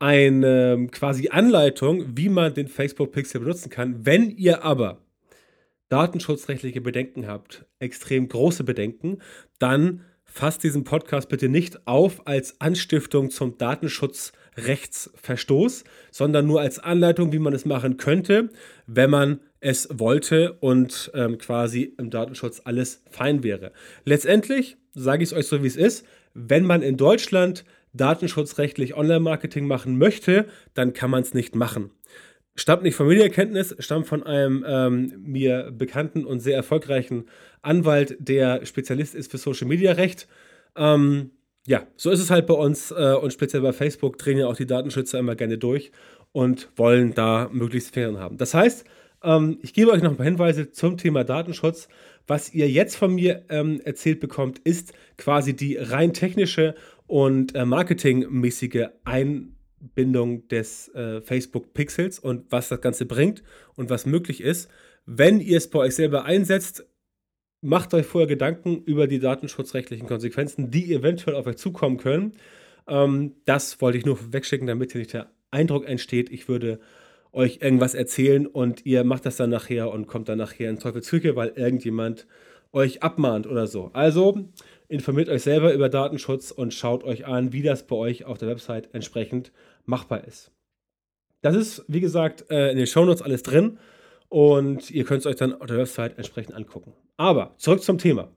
eine 0.00 0.74
ähm, 0.74 0.90
quasi 0.90 1.30
Anleitung, 1.30 2.04
wie 2.14 2.28
man 2.28 2.52
den 2.52 2.68
Facebook 2.68 3.10
Pixel 3.12 3.40
benutzen 3.40 3.70
kann. 3.70 4.04
Wenn 4.04 4.30
ihr 4.30 4.64
aber 4.64 4.98
datenschutzrechtliche 5.88 6.80
Bedenken 6.80 7.26
habt, 7.26 7.66
extrem 7.78 8.28
große 8.28 8.64
Bedenken, 8.64 9.18
dann 9.58 10.04
fasst 10.24 10.62
diesen 10.62 10.84
Podcast 10.84 11.28
bitte 11.28 11.48
nicht 11.48 11.86
auf 11.86 12.26
als 12.26 12.58
Anstiftung 12.60 13.30
zum 13.30 13.58
Datenschutzrechtsverstoß, 13.58 15.84
sondern 16.10 16.46
nur 16.46 16.60
als 16.60 16.78
Anleitung, 16.78 17.32
wie 17.32 17.38
man 17.38 17.54
es 17.54 17.64
machen 17.64 17.96
könnte, 17.96 18.50
wenn 18.86 19.10
man 19.10 19.40
es 19.60 19.88
wollte 19.90 20.52
und 20.60 21.10
ähm, 21.14 21.38
quasi 21.38 21.94
im 21.98 22.10
Datenschutz 22.10 22.60
alles 22.64 23.02
fein 23.10 23.42
wäre. 23.42 23.72
Letztendlich 24.04 24.76
sage 24.94 25.24
ich 25.24 25.30
es 25.30 25.36
euch 25.36 25.46
so, 25.46 25.62
wie 25.62 25.66
es 25.66 25.76
ist. 25.76 26.04
Wenn 26.34 26.64
man 26.64 26.82
in 26.82 26.98
Deutschland 26.98 27.64
datenschutzrechtlich 27.94 28.94
Online-Marketing 28.94 29.66
machen 29.66 29.96
möchte, 29.98 30.46
dann 30.74 30.92
kann 30.92 31.10
man 31.10 31.22
es 31.22 31.34
nicht 31.34 31.56
machen 31.56 31.90
stammt 32.58 32.82
nicht 32.82 32.96
von 32.96 33.06
Medienkenntnis, 33.06 33.74
stammt 33.78 34.06
von 34.06 34.22
einem 34.24 34.64
ähm, 34.66 35.12
mir 35.18 35.70
bekannten 35.72 36.24
und 36.24 36.40
sehr 36.40 36.56
erfolgreichen 36.56 37.26
Anwalt, 37.62 38.16
der 38.18 38.66
Spezialist 38.66 39.14
ist 39.14 39.30
für 39.30 39.38
Social 39.38 39.68
Media 39.68 39.92
Recht. 39.92 40.28
Ähm, 40.76 41.30
ja, 41.66 41.86
so 41.96 42.10
ist 42.10 42.20
es 42.20 42.30
halt 42.30 42.46
bei 42.46 42.54
uns 42.54 42.90
äh, 42.90 43.14
und 43.14 43.32
speziell 43.32 43.62
bei 43.62 43.72
Facebook 43.72 44.18
drehen 44.18 44.38
ja 44.38 44.46
auch 44.46 44.56
die 44.56 44.66
Datenschützer 44.66 45.18
immer 45.18 45.36
gerne 45.36 45.58
durch 45.58 45.92
und 46.32 46.68
wollen 46.76 47.14
da 47.14 47.48
möglichst 47.52 47.94
Ferien 47.94 48.18
haben. 48.18 48.38
Das 48.38 48.54
heißt, 48.54 48.84
ähm, 49.22 49.58
ich 49.62 49.72
gebe 49.72 49.92
euch 49.92 50.02
noch 50.02 50.10
ein 50.10 50.16
paar 50.16 50.26
Hinweise 50.26 50.70
zum 50.72 50.96
Thema 50.96 51.24
Datenschutz. 51.24 51.88
Was 52.26 52.52
ihr 52.52 52.68
jetzt 52.68 52.96
von 52.96 53.14
mir 53.14 53.44
ähm, 53.48 53.80
erzählt 53.84 54.20
bekommt, 54.20 54.58
ist 54.58 54.92
quasi 55.16 55.54
die 55.54 55.76
rein 55.76 56.12
technische 56.12 56.74
und 57.06 57.54
äh, 57.54 57.64
marketingmäßige 57.64 58.88
Einstellung 59.04 59.57
Bindung 59.80 60.48
des 60.48 60.88
äh, 60.94 61.20
Facebook 61.20 61.72
Pixels 61.74 62.18
und 62.18 62.50
was 62.50 62.68
das 62.68 62.80
Ganze 62.80 63.06
bringt 63.06 63.42
und 63.76 63.90
was 63.90 64.06
möglich 64.06 64.40
ist. 64.40 64.70
Wenn 65.06 65.40
ihr 65.40 65.56
es 65.56 65.70
bei 65.70 65.78
euch 65.80 65.94
selber 65.94 66.24
einsetzt, 66.24 66.86
macht 67.60 67.94
euch 67.94 68.06
vorher 68.06 68.28
Gedanken 68.28 68.82
über 68.84 69.06
die 69.06 69.18
datenschutzrechtlichen 69.18 70.06
Konsequenzen, 70.06 70.70
die 70.70 70.92
eventuell 70.92 71.36
auf 71.36 71.46
euch 71.46 71.56
zukommen 71.56 71.96
können. 71.96 72.34
Ähm, 72.86 73.34
das 73.44 73.80
wollte 73.80 73.98
ich 73.98 74.06
nur 74.06 74.32
wegschicken, 74.32 74.66
damit 74.66 74.92
hier 74.92 75.00
nicht 75.00 75.12
der 75.12 75.30
Eindruck 75.50 75.86
entsteht, 75.86 76.30
ich 76.30 76.48
würde 76.48 76.78
euch 77.32 77.58
irgendwas 77.60 77.94
erzählen 77.94 78.46
und 78.46 78.86
ihr 78.86 79.04
macht 79.04 79.26
das 79.26 79.36
dann 79.36 79.50
nachher 79.50 79.90
und 79.92 80.06
kommt 80.06 80.28
dann 80.28 80.38
nachher 80.38 80.70
in 80.70 80.78
Teufelsküche, 80.78 81.36
weil 81.36 81.52
irgendjemand 81.56 82.26
euch 82.72 83.02
abmahnt 83.02 83.46
oder 83.46 83.66
so. 83.66 83.90
Also 83.92 84.48
informiert 84.88 85.28
euch 85.28 85.42
selber 85.42 85.72
über 85.72 85.88
Datenschutz 85.88 86.50
und 86.50 86.74
schaut 86.74 87.04
euch 87.04 87.26
an, 87.26 87.52
wie 87.52 87.62
das 87.62 87.86
bei 87.86 87.96
euch 87.96 88.24
auf 88.24 88.38
der 88.38 88.48
Website 88.48 88.88
entsprechend 88.92 89.52
machbar 89.88 90.24
ist. 90.24 90.52
Das 91.40 91.54
ist, 91.54 91.84
wie 91.88 92.00
gesagt, 92.00 92.50
äh, 92.50 92.70
in 92.70 92.76
den 92.76 92.86
Shownotes 92.86 93.22
alles 93.22 93.42
drin 93.42 93.78
und 94.28 94.90
ihr 94.90 95.04
könnt 95.04 95.20
es 95.20 95.26
euch 95.26 95.36
dann 95.36 95.60
auf 95.60 95.66
der 95.66 95.78
Website 95.78 96.18
entsprechend 96.18 96.54
angucken. 96.54 96.92
Aber 97.16 97.54
zurück 97.56 97.82
zum 97.82 97.98
Thema. 97.98 98.30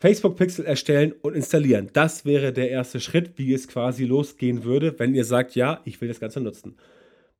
Facebook 0.00 0.36
Pixel 0.36 0.64
erstellen 0.64 1.12
und 1.20 1.36
installieren. 1.36 1.90
Das 1.92 2.24
wäre 2.24 2.52
der 2.52 2.70
erste 2.70 3.00
Schritt, 3.00 3.32
wie 3.36 3.52
es 3.52 3.68
quasi 3.68 4.04
losgehen 4.04 4.64
würde, 4.64 4.98
wenn 4.98 5.14
ihr 5.14 5.24
sagt, 5.24 5.54
ja, 5.54 5.80
ich 5.84 6.00
will 6.00 6.08
das 6.08 6.20
Ganze 6.20 6.40
nutzen. 6.40 6.76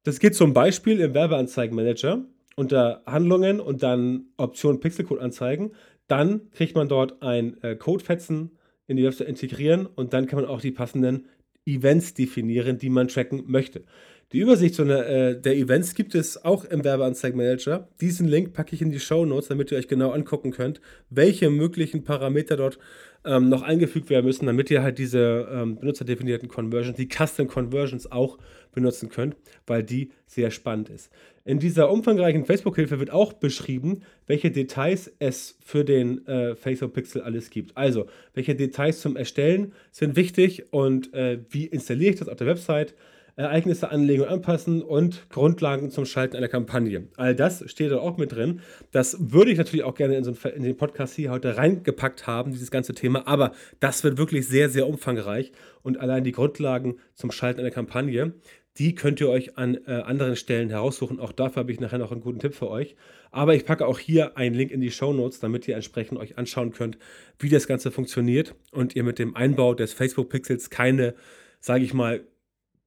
Das 0.03 0.21
geht 0.21 0.35
zum 0.35 0.53
Beispiel 0.53 1.01
im 1.01 1.15
Werbeanzeigenmanager 1.15 2.25
unter 2.57 3.03
Handlungen 3.07 3.61
und 3.61 3.83
dann 3.83 4.27
Option 4.37 4.81
Pixelcode 4.81 5.21
anzeigen. 5.21 5.73
Dann 6.07 6.51
kriegt 6.51 6.75
man 6.75 6.89
dort 6.89 7.23
ein 7.23 7.63
äh, 7.63 7.77
Codefetzen 7.77 8.59
in 8.87 8.97
die 8.97 9.05
Website 9.05 9.29
integrieren 9.29 9.87
und 9.87 10.13
dann 10.13 10.27
kann 10.27 10.41
man 10.41 10.49
auch 10.49 10.61
die 10.61 10.73
passenden 10.73 11.27
Events 11.67 12.15
definieren, 12.15 12.79
die 12.79 12.91
man 12.91 13.09
tracken 13.09 13.45
möchte. 13.47 13.85
Die 14.33 14.39
Übersicht 14.39 14.79
äh, 14.79 15.41
der 15.41 15.57
Events 15.57 15.95
gibt 15.95 16.15
es 16.15 16.45
auch 16.45 16.65
im 16.65 16.85
Werbeanzeigenmanager. 16.85 17.89
Diesen 18.01 18.29
Link 18.29 18.53
packe 18.53 18.77
ich 18.77 18.83
in 18.83 18.93
die 18.93 19.01
Show 19.01 19.25
Notes, 19.27 19.49
damit 19.49 19.73
ihr 19.73 19.79
euch 19.79 19.89
genau 19.89 20.13
angucken 20.13 20.53
könnt, 20.53 20.81
welche 21.09 21.51
möglichen 21.51 22.05
Parameter 22.05 22.57
dort 22.57 22.79
ähm, 23.25 23.49
noch 23.49 23.63
eingefügt 23.63 24.11
werden 24.11 24.27
müssen, 24.27 24.47
damit 24.47 24.71
ihr 24.71 24.83
halt 24.83 24.99
diese 24.99 25.49
ähm, 25.53 25.77
benutzerdefinierten 25.77 26.49
Conversions, 26.49 26.97
die 26.97 27.09
Custom 27.09 27.49
Conversions 27.49 28.11
auch 28.11 28.39
benutzen 28.73 29.09
könnt, 29.09 29.37
weil 29.67 29.83
die 29.83 30.11
sehr 30.27 30.51
spannend 30.51 30.89
ist. 30.89 31.11
In 31.45 31.59
dieser 31.59 31.91
umfangreichen 31.91 32.45
Facebook-Hilfe 32.45 32.99
wird 32.99 33.11
auch 33.11 33.33
beschrieben, 33.33 34.03
welche 34.27 34.51
Details 34.51 35.13
es 35.19 35.59
für 35.65 35.85
den 35.85 36.27
äh, 36.27 36.55
Facebook 36.55 36.93
Pixel 36.93 37.23
alles 37.23 37.51
gibt. 37.51 37.77
Also, 37.77 38.07
welche 38.35 38.55
Details 38.55 39.01
zum 39.01 39.17
Erstellen 39.17 39.73
sind 39.91 40.17
wichtig 40.17 40.73
und 40.73 41.13
äh, 41.13 41.41
wie 41.51 41.67
installiere 41.67 42.13
ich 42.13 42.19
das 42.19 42.29
auf 42.29 42.37
der 42.37 42.47
Website 42.47 42.95
Ereignisse 43.37 43.91
anlegen 43.91 44.23
und 44.23 44.29
anpassen 44.29 44.83
und 44.83 45.29
Grundlagen 45.31 45.91
zum 45.91 46.05
Schalten 46.05 46.37
einer 46.37 46.49
Kampagne. 46.49 47.09
All 47.17 47.35
das 47.35 47.65
steht 47.71 47.91
da 47.91 47.99
auch 47.99 48.17
mit 48.17 48.33
drin. 48.33 48.61
Das 48.91 49.17
würde 49.33 49.51
ich 49.51 49.59
natürlich 49.59 49.85
auch 49.85 49.95
gerne 49.95 50.17
in, 50.17 50.25
so 50.25 50.35
einen, 50.45 50.57
in 50.57 50.63
den 50.63 50.77
Podcast 50.77 51.15
hier 51.15 51.31
heute 51.31 51.57
reingepackt 51.57 52.27
haben, 52.27 52.53
dieses 52.53 52.71
ganze 52.71 52.95
Thema, 52.95 53.27
aber 53.27 53.53
das 53.81 54.05
wird 54.05 54.19
wirklich 54.19 54.47
sehr, 54.47 54.69
sehr 54.69 54.87
umfangreich 54.87 55.53
und 55.83 55.99
allein 55.99 56.25
die 56.25 56.33
Grundlagen 56.33 56.97
zum 57.15 57.31
Schalten 57.31 57.61
einer 57.61 57.71
Kampagne, 57.71 58.35
die 58.79 58.95
könnt 58.95 59.21
ihr 59.21 59.29
euch 59.29 59.59
an 59.59 59.79
äh, 59.87 59.93
anderen 59.93 60.37
Stellen 60.37 60.71
heraussuchen. 60.71 61.21
Auch 61.21 61.33
dafür 61.33 61.61
habe 61.61 61.73
ich 61.73 61.81
nachher 61.81 61.99
noch 61.99 62.13
einen 62.13 62.21
guten 62.21 62.39
Tipp 62.39 62.55
für 62.55 62.71
euch. 62.71 62.97
Aber 63.31 63.55
ich 63.55 63.65
packe 63.65 63.87
auch 63.87 63.99
hier 63.99 64.37
einen 64.37 64.55
Link 64.55 64.71
in 64.71 64.81
die 64.81 64.91
Show 64.91 65.13
Notes, 65.13 65.41
damit 65.41 65.67
ihr 65.69 65.75
entsprechend 65.75 66.19
euch 66.19 66.39
anschauen 66.39 66.73
könnt, 66.73 66.97
wie 67.39 67.49
das 67.49 67.67
Ganze 67.67 67.91
funktioniert 67.91 68.55
und 68.73 68.97
ihr 68.97 69.05
mit 69.05 69.19
dem 69.19 69.37
Einbau 69.37 69.75
des 69.75 69.93
Facebook 69.93 70.29
Pixels 70.31 70.71
keine, 70.71 71.15
sage 71.61 71.85
ich 71.85 71.95
mal, 71.95 72.23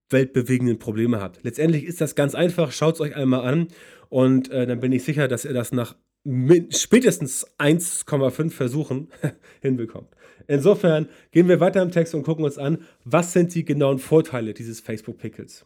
weltbewegenden 0.10 0.80
Probleme 0.80 1.20
habt. 1.20 1.44
Letztendlich 1.44 1.86
ist 1.86 2.02
das 2.02 2.16
ganz 2.16 2.36
einfach. 2.36 2.72
Schaut 2.72 2.96
es 2.96 3.02
euch 3.02 3.16
einmal 3.16 3.46
an 3.46 3.68
und 4.10 4.50
äh, 4.52 4.68
dann 4.68 4.80
bin 4.80 4.92
ich 4.92 5.04
sicher, 5.04 5.28
dass 5.28 5.46
ihr 5.46 5.54
das 5.54 5.72
nach 5.72 5.96
spätestens 6.70 7.46
1,5 7.58 8.52
Versuchen 8.52 9.10
hinbekommt. 9.62 10.10
Insofern 10.48 11.10
gehen 11.32 11.48
wir 11.48 11.60
weiter 11.60 11.82
im 11.82 11.92
Text 11.92 12.16
und 12.16 12.24
gucken 12.24 12.46
uns 12.46 12.58
an, 12.58 12.86
was 13.04 13.34
sind 13.34 13.54
die 13.56 13.66
genauen 13.66 14.00
Vorteile 14.00 14.54
dieses 14.54 14.80
Facebook 14.80 15.18
Pixels, 15.18 15.66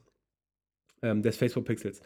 ähm, 1.02 1.22
des 1.22 1.38
Facebook 1.38 1.66
Pixels. 1.66 2.02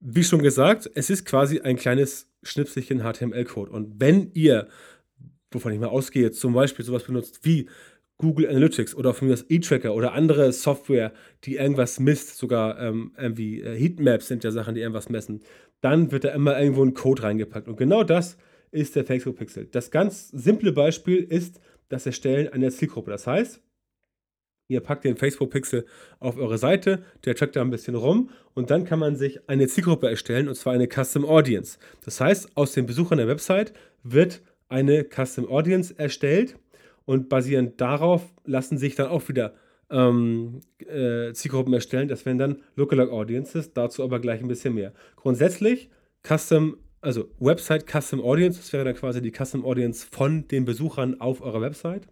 Wie 0.00 0.24
schon 0.24 0.42
gesagt, 0.42 0.90
es 0.94 1.08
ist 1.08 1.24
quasi 1.24 1.60
ein 1.60 1.76
kleines 1.76 2.30
Schnipselchen 2.42 3.00
HTML-Code. 3.00 3.70
Und 3.70 4.00
wenn 4.00 4.30
ihr, 4.34 4.68
wovon 5.50 5.72
ich 5.72 5.80
mal 5.80 5.88
ausgehe, 5.88 6.30
zum 6.32 6.52
Beispiel 6.52 6.84
sowas 6.84 7.04
benutzt 7.04 7.40
wie 7.44 7.68
Google 8.18 8.48
Analytics 8.48 8.94
oder 8.94 9.12
von 9.12 9.28
mir 9.28 9.34
das 9.34 9.46
E-Tracker 9.48 9.94
oder 9.94 10.12
andere 10.12 10.52
Software, 10.52 11.12
die 11.44 11.56
irgendwas 11.56 12.00
misst, 12.00 12.38
sogar 12.38 12.80
ähm, 12.80 13.12
irgendwie 13.18 13.60
äh, 13.60 13.78
Heatmaps 13.78 14.28
sind 14.28 14.42
ja 14.44 14.50
Sachen, 14.50 14.74
die 14.74 14.80
irgendwas 14.80 15.10
messen, 15.10 15.42
dann 15.80 16.10
wird 16.12 16.24
da 16.24 16.30
immer 16.30 16.58
irgendwo 16.58 16.82
ein 16.82 16.94
Code 16.94 17.22
reingepackt. 17.22 17.68
Und 17.68 17.76
genau 17.76 18.04
das 18.04 18.38
ist 18.70 18.96
der 18.96 19.04
Facebook 19.04 19.36
Pixel. 19.36 19.66
Das 19.66 19.90
ganz 19.90 20.28
simple 20.30 20.72
Beispiel 20.72 21.22
ist 21.22 21.60
das 21.88 22.06
Erstellen 22.06 22.48
einer 22.48 22.70
Zielgruppe. 22.70 23.10
Das 23.10 23.26
heißt, 23.26 23.60
ihr 24.68 24.80
packt 24.80 25.04
den 25.04 25.16
Facebook 25.16 25.50
Pixel 25.50 25.86
auf 26.18 26.36
eure 26.36 26.58
Seite, 26.58 27.04
der 27.24 27.34
trackt 27.34 27.56
da 27.56 27.60
ein 27.60 27.70
bisschen 27.70 27.94
rum 27.94 28.30
und 28.54 28.70
dann 28.70 28.84
kann 28.84 28.98
man 28.98 29.16
sich 29.16 29.48
eine 29.48 29.68
Zielgruppe 29.68 30.08
erstellen 30.08 30.48
und 30.48 30.54
zwar 30.54 30.72
eine 30.72 30.88
Custom 30.88 31.24
Audience. 31.24 31.78
Das 32.04 32.20
heißt, 32.20 32.56
aus 32.56 32.72
den 32.72 32.86
Besuchern 32.86 33.18
der 33.18 33.28
Website 33.28 33.72
wird 34.02 34.42
eine 34.68 35.04
Custom 35.04 35.48
Audience 35.48 35.94
erstellt 35.96 36.56
und 37.06 37.30
basierend 37.30 37.80
darauf 37.80 38.22
lassen 38.44 38.76
sich 38.76 38.94
dann 38.94 39.06
auch 39.06 39.26
wieder 39.28 39.54
ähm, 39.90 40.60
äh, 40.80 41.32
Zielgruppen 41.32 41.72
erstellen. 41.72 42.08
Das 42.08 42.26
wären 42.26 42.38
dann 42.38 42.62
Lookalike 42.74 43.12
Audiences, 43.12 43.72
dazu 43.72 44.02
aber 44.02 44.20
gleich 44.20 44.40
ein 44.40 44.48
bisschen 44.48 44.74
mehr. 44.74 44.92
Grundsätzlich 45.14 45.88
Custom, 46.22 46.76
also 47.00 47.30
Website 47.38 47.86
Custom 47.90 48.20
Audience, 48.20 48.58
das 48.58 48.72
wäre 48.72 48.84
dann 48.84 48.96
quasi 48.96 49.22
die 49.22 49.32
Custom 49.32 49.64
Audience 49.64 50.06
von 50.10 50.46
den 50.48 50.64
Besuchern 50.64 51.20
auf 51.20 51.40
eurer 51.40 51.60
Website. 51.60 52.08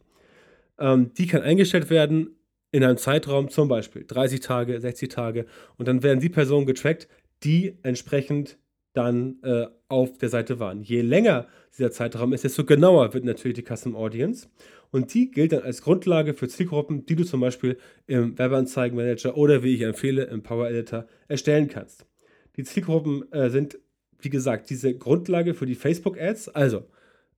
Ähm, 0.79 1.13
die 1.15 1.27
kann 1.27 1.43
eingestellt 1.43 1.91
werden 1.91 2.37
in 2.71 2.83
einem 2.83 2.97
Zeitraum, 2.97 3.51
zum 3.51 3.69
Beispiel 3.69 4.05
30 4.07 4.41
Tage, 4.41 4.81
60 4.81 5.09
Tage, 5.09 5.47
und 5.77 5.87
dann 5.87 6.03
werden 6.03 6.21
die 6.21 6.29
Personen 6.29 6.67
getrackt, 6.67 7.09
die 7.43 7.77
entsprechend 7.83 8.59
dann 8.95 9.43
äh, 9.43 9.67
auf 9.89 10.17
der 10.19 10.31
Seite 10.31 10.59
waren. 10.61 10.83
Je 10.83 11.03
länger 11.03 11.47
dieser 11.77 11.91
Zeitraum 11.91 12.33
ist, 12.33 12.45
desto 12.45 12.65
genauer 12.65 13.13
wird 13.13 13.25
natürlich 13.25 13.57
die 13.57 13.65
Custom 13.65 13.95
Audience. 13.95 14.49
Und 14.91 15.13
die 15.13 15.31
gilt 15.31 15.53
dann 15.53 15.63
als 15.63 15.83
Grundlage 15.83 16.35
für 16.35 16.49
Zielgruppen, 16.49 17.05
die 17.05 17.17
du 17.17 17.25
zum 17.25 17.41
Beispiel 17.41 17.77
im 18.07 18.39
Werbeanzeigenmanager 18.39 19.37
oder 19.37 19.63
wie 19.65 19.75
ich 19.75 19.83
empfehle, 19.83 20.25
im 20.25 20.43
Power 20.43 20.69
Editor 20.69 21.07
erstellen 21.27 21.69
kannst. 21.69 22.07
Die 22.57 22.63
Zielgruppen 22.63 23.31
äh, 23.33 23.51
sind, 23.51 23.79
wie 24.21 24.31
gesagt, 24.31 24.71
diese 24.71 24.97
Grundlage 24.97 25.55
für 25.55 25.67
die 25.67 25.75
Facebook-Ads. 25.75 26.51
Also, 26.51 26.85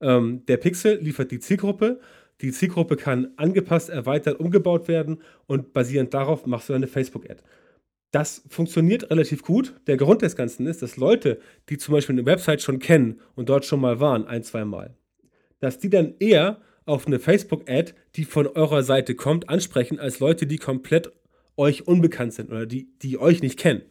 ähm, 0.02 0.44
der 0.46 0.58
Pixel 0.58 0.98
liefert 0.98 1.30
die 1.30 1.40
Zielgruppe. 1.40 2.00
Die 2.42 2.52
Zielgruppe 2.52 2.96
kann 2.96 3.32
angepasst, 3.36 3.88
erweitert, 3.88 4.38
umgebaut 4.38 4.88
werden 4.88 5.22
und 5.46 5.72
basierend 5.72 6.12
darauf 6.12 6.44
machst 6.44 6.68
du 6.68 6.74
eine 6.74 6.86
Facebook-Ad. 6.86 7.42
Das 8.10 8.42
funktioniert 8.48 9.10
relativ 9.10 9.42
gut. 9.42 9.74
Der 9.86 9.96
Grund 9.96 10.22
des 10.22 10.36
Ganzen 10.36 10.66
ist, 10.66 10.82
dass 10.82 10.96
Leute, 10.96 11.40
die 11.68 11.76
zum 11.76 11.92
Beispiel 11.92 12.14
eine 12.14 12.26
Website 12.26 12.62
schon 12.62 12.78
kennen 12.78 13.20
und 13.34 13.48
dort 13.48 13.64
schon 13.64 13.80
mal 13.80 14.00
waren, 14.00 14.26
ein, 14.26 14.42
zwei 14.42 14.64
Mal, 14.64 14.96
dass 15.60 15.78
die 15.78 15.90
dann 15.90 16.14
eher 16.18 16.60
auf 16.84 17.06
eine 17.06 17.18
Facebook-Ad, 17.18 17.94
die 18.14 18.24
von 18.24 18.46
eurer 18.46 18.82
Seite 18.82 19.14
kommt, 19.16 19.48
ansprechen, 19.48 19.98
als 19.98 20.20
Leute, 20.20 20.46
die 20.46 20.58
komplett 20.58 21.12
euch 21.56 21.86
unbekannt 21.86 22.32
sind 22.32 22.50
oder 22.50 22.66
die, 22.66 22.88
die 23.02 23.18
euch 23.18 23.42
nicht 23.42 23.58
kennen. 23.58 23.82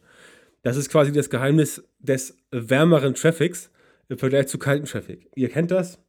Das 0.62 0.78
ist 0.78 0.90
quasi 0.90 1.12
das 1.12 1.30
Geheimnis 1.30 1.84
des 2.00 2.38
wärmeren 2.52 3.14
Traffics 3.14 3.70
im 4.08 4.18
Vergleich 4.18 4.48
zu 4.48 4.58
kalten 4.58 4.86
Traffic. 4.86 5.30
Ihr 5.36 5.50
kennt 5.50 5.72
das, 5.72 6.00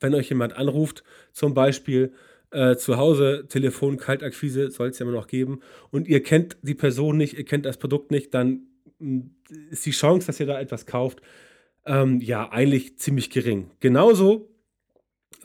wenn 0.00 0.14
euch 0.14 0.28
jemand 0.28 0.56
anruft, 0.56 1.04
zum 1.32 1.54
Beispiel 1.54 2.12
äh, 2.52 2.76
zu 2.76 2.96
Hause, 2.96 3.46
Telefon, 3.48 3.96
Kaltakquise 3.96 4.70
soll 4.70 4.88
es 4.88 4.98
ja 4.98 5.04
immer 5.04 5.14
noch 5.14 5.26
geben 5.26 5.60
und 5.90 6.08
ihr 6.08 6.22
kennt 6.22 6.56
die 6.62 6.74
Person 6.74 7.16
nicht, 7.16 7.36
ihr 7.36 7.44
kennt 7.44 7.66
das 7.66 7.78
Produkt 7.78 8.10
nicht, 8.10 8.34
dann 8.34 8.66
mm, 8.98 9.20
ist 9.70 9.86
die 9.86 9.90
Chance, 9.90 10.26
dass 10.26 10.40
ihr 10.40 10.46
da 10.46 10.60
etwas 10.60 10.86
kauft, 10.86 11.22
ähm, 11.86 12.20
ja, 12.20 12.50
eigentlich 12.50 12.98
ziemlich 12.98 13.30
gering. 13.30 13.70
Genauso 13.80 14.48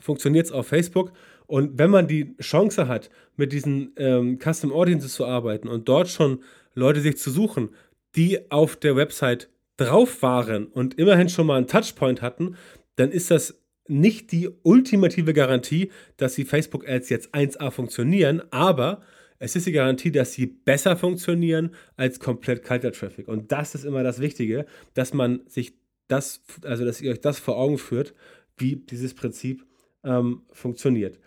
funktioniert 0.00 0.46
es 0.46 0.52
auf 0.52 0.68
Facebook. 0.68 1.12
Und 1.46 1.78
wenn 1.78 1.90
man 1.90 2.06
die 2.06 2.36
Chance 2.38 2.88
hat, 2.88 3.10
mit 3.36 3.52
diesen 3.52 3.92
ähm, 3.96 4.38
Custom 4.38 4.72
Audiences 4.72 5.14
zu 5.14 5.24
arbeiten 5.24 5.68
und 5.68 5.88
dort 5.88 6.08
schon 6.08 6.42
Leute 6.74 7.00
sich 7.00 7.16
zu 7.16 7.30
suchen, 7.30 7.70
die 8.16 8.50
auf 8.50 8.76
der 8.76 8.96
Website 8.96 9.48
drauf 9.78 10.22
waren 10.22 10.66
und 10.66 10.98
immerhin 10.98 11.28
schon 11.28 11.46
mal 11.46 11.56
einen 11.56 11.66
Touchpoint 11.66 12.20
hatten, 12.20 12.56
dann 12.96 13.10
ist 13.10 13.30
das 13.30 13.62
nicht 13.88 14.32
die 14.32 14.48
ultimative 14.62 15.32
Garantie, 15.32 15.90
dass 16.16 16.34
die 16.34 16.44
Facebook-Ads 16.44 17.08
jetzt 17.08 17.34
1A 17.34 17.70
funktionieren, 17.70 18.42
aber 18.50 19.02
es 19.38 19.54
ist 19.54 19.66
die 19.66 19.72
Garantie, 19.72 20.10
dass 20.10 20.32
sie 20.32 20.46
besser 20.46 20.96
funktionieren 20.96 21.70
als 21.96 22.18
komplett 22.18 22.64
kalter 22.64 22.92
Traffic. 22.92 23.28
Und 23.28 23.52
das 23.52 23.74
ist 23.74 23.84
immer 23.84 24.02
das 24.02 24.20
Wichtige, 24.20 24.66
dass 24.94 25.14
man 25.14 25.40
sich 25.46 25.74
das, 26.08 26.42
also 26.64 26.84
dass 26.84 27.00
ihr 27.00 27.12
euch 27.12 27.20
das 27.20 27.38
vor 27.38 27.56
Augen 27.56 27.78
führt, 27.78 28.14
wie 28.56 28.76
dieses 28.76 29.14
Prinzip 29.14 29.64
ähm, 30.04 30.42
funktioniert. 30.50 31.18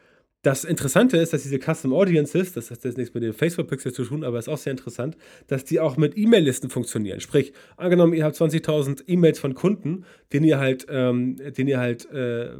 Das 0.43 0.63
Interessante 0.63 1.17
ist, 1.17 1.33
dass 1.33 1.43
diese 1.43 1.59
Custom 1.59 1.93
Audiences, 1.93 2.53
das 2.53 2.71
hat 2.71 2.83
jetzt 2.83 2.97
nichts 2.97 3.13
mit 3.13 3.21
dem 3.21 3.33
Facebook-Pixel 3.33 3.93
zu 3.93 4.03
tun, 4.03 4.23
aber 4.23 4.39
ist 4.39 4.49
auch 4.49 4.57
sehr 4.57 4.71
interessant, 4.71 5.15
dass 5.47 5.65
die 5.65 5.79
auch 5.79 5.97
mit 5.97 6.17
E-Mail-Listen 6.17 6.71
funktionieren. 6.71 7.19
Sprich, 7.19 7.53
angenommen, 7.77 8.13
ihr 8.13 8.25
habt 8.25 8.35
20.000 8.35 9.03
E-Mails 9.05 9.37
von 9.37 9.53
Kunden, 9.53 10.03
denen 10.33 10.45
ihr 10.45 10.57
halt, 10.57 10.87
ähm, 10.89 11.35
denen 11.35 11.69
ihr 11.69 11.79
halt, 11.79 12.09
äh, 12.11 12.53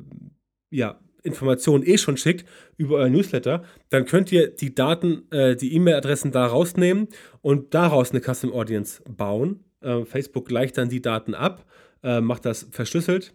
ja, 0.69 0.99
Informationen 1.23 1.85
eh 1.85 1.97
schon 1.97 2.17
schickt 2.17 2.47
über 2.77 2.97
euer 2.97 3.09
Newsletter, 3.09 3.63
dann 3.89 4.05
könnt 4.05 4.31
ihr 4.31 4.47
die 4.47 4.73
Daten, 4.73 5.23
äh, 5.31 5.55
die 5.55 5.73
E-Mail-Adressen 5.75 6.31
da 6.31 6.45
rausnehmen 6.45 7.07
und 7.41 7.73
daraus 7.73 8.11
eine 8.11 8.21
Custom 8.21 8.53
Audience 8.53 9.01
bauen. 9.03 9.63
Äh, 9.81 10.05
Facebook 10.05 10.47
gleicht 10.47 10.77
dann 10.77 10.89
die 10.89 11.01
Daten 11.01 11.33
ab, 11.33 11.65
äh, 12.03 12.21
macht 12.21 12.45
das 12.45 12.67
verschlüsselt 12.71 13.33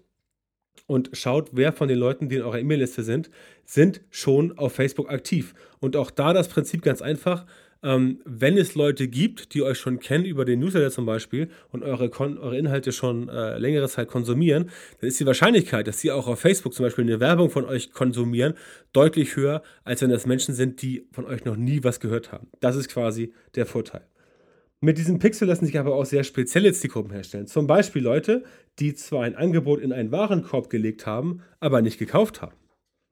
und 0.87 1.11
schaut, 1.13 1.51
wer 1.53 1.73
von 1.73 1.89
den 1.89 1.99
Leuten, 1.99 2.29
die 2.29 2.37
in 2.37 2.43
eurer 2.43 2.59
E-Mail-Liste 2.59 3.03
sind, 3.03 3.31
sind 3.65 4.01
schon 4.11 4.57
auf 4.57 4.75
Facebook 4.75 5.11
aktiv. 5.11 5.55
Und 5.81 5.97
auch 5.97 6.11
da 6.11 6.33
das 6.33 6.49
Prinzip 6.49 6.83
ganz 6.83 7.03
einfach. 7.03 7.47
Ähm, 7.83 8.21
wenn 8.25 8.57
es 8.57 8.75
Leute 8.75 9.07
gibt, 9.07 9.53
die 9.53 9.63
euch 9.63 9.79
schon 9.79 10.01
kennen 10.01 10.25
über 10.25 10.45
den 10.45 10.61
Newsletter 10.61 10.91
zum 10.91 11.05
Beispiel 11.05 11.51
und 11.71 11.83
eure, 11.83 12.11
eure 12.19 12.57
Inhalte 12.57 12.91
schon 12.91 13.29
äh, 13.29 13.59
längere 13.59 13.89
Zeit 13.89 14.09
konsumieren, 14.09 14.71
dann 15.01 15.09
ist 15.09 15.21
die 15.21 15.27
Wahrscheinlichkeit, 15.27 15.87
dass 15.87 16.01
sie 16.01 16.11
auch 16.11 16.27
auf 16.27 16.41
Facebook 16.41 16.73
zum 16.73 16.87
Beispiel 16.87 17.05
eine 17.05 17.21
Werbung 17.21 17.51
von 17.51 17.65
euch 17.67 17.93
konsumieren, 17.93 18.55
deutlich 18.93 19.37
höher, 19.37 19.63
als 19.85 20.01
wenn 20.01 20.11
das 20.11 20.27
Menschen 20.27 20.55
sind, 20.55 20.81
die 20.81 21.07
von 21.13 21.27
euch 21.27 21.45
noch 21.45 21.57
nie 21.57 21.85
was 21.85 22.01
gehört 22.01 22.33
haben. 22.33 22.49
Das 22.61 22.77
ist 22.77 22.89
quasi 22.89 23.33
der 23.55 23.67
Vorteil. 23.67 24.03
Mit 24.81 24.99
diesem 24.99 25.19
Pixel 25.19 25.49
lassen 25.49 25.65
sich 25.65 25.79
aber 25.79 25.95
auch 25.95 26.05
sehr 26.05 26.23
spezielle 26.23 26.73
Zielgruppen 26.73 27.13
herstellen. 27.13 27.47
Zum 27.47 27.67
Beispiel 27.67 28.03
Leute, 28.03 28.45
die 28.79 28.95
zwar 28.95 29.25
ein 29.25 29.35
Angebot 29.35 29.81
in 29.81 29.93
einen 29.93 30.13
Warenkorb 30.13 30.69
gelegt 30.69 31.07
haben, 31.07 31.43
aber 31.61 31.81
nicht 31.81 31.99
gekauft 31.99 32.43
haben. 32.43 32.55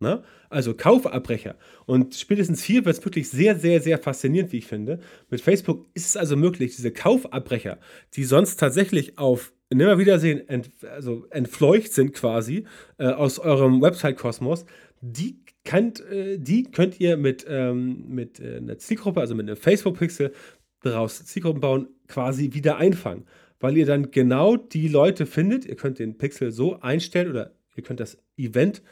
Na? 0.00 0.16
Ne? 0.16 0.22
Also 0.50 0.74
Kaufabbrecher. 0.74 1.56
Und 1.86 2.14
spätestens 2.14 2.62
hier 2.62 2.84
wird 2.84 2.98
es 2.98 3.04
wirklich 3.04 3.30
sehr, 3.30 3.58
sehr, 3.58 3.80
sehr 3.80 3.98
faszinierend, 3.98 4.52
wie 4.52 4.58
ich 4.58 4.66
finde. 4.66 5.00
Mit 5.30 5.40
Facebook 5.40 5.86
ist 5.94 6.06
es 6.06 6.16
also 6.16 6.36
möglich, 6.36 6.76
diese 6.76 6.90
Kaufabbrecher, 6.90 7.78
die 8.14 8.24
sonst 8.24 8.60
tatsächlich 8.60 9.18
auf 9.18 9.52
Nimmerwiedersehen 9.72 10.46
ent, 10.48 10.70
also 10.82 11.26
entfleucht 11.30 11.92
sind 11.92 12.12
quasi 12.12 12.66
äh, 12.98 13.06
aus 13.06 13.38
eurem 13.38 13.80
Website-Kosmos, 13.80 14.66
die, 15.00 15.40
könnt, 15.64 16.00
äh, 16.10 16.38
die 16.38 16.64
könnt 16.64 17.00
ihr 17.00 17.16
mit, 17.16 17.46
ähm, 17.48 18.04
mit 18.08 18.40
äh, 18.40 18.58
einer 18.58 18.78
Zielgruppe, 18.78 19.20
also 19.20 19.34
mit 19.34 19.48
einem 19.48 19.56
Facebook-Pixel, 19.56 20.32
daraus 20.90 21.24
Zielgruppen 21.24 21.60
bauen, 21.60 21.88
quasi 22.08 22.52
wieder 22.52 22.76
einfangen. 22.76 23.24
Weil 23.60 23.76
ihr 23.76 23.86
dann 23.86 24.10
genau 24.10 24.56
die 24.56 24.88
Leute 24.88 25.26
findet, 25.26 25.64
ihr 25.64 25.76
könnt 25.76 25.98
den 25.98 26.18
Pixel 26.18 26.50
so 26.50 26.80
einstellen 26.80 27.30
oder 27.30 27.52
ihr 27.76 27.82
könnt 27.82 28.00
das 28.00 28.18
Event 28.36 28.82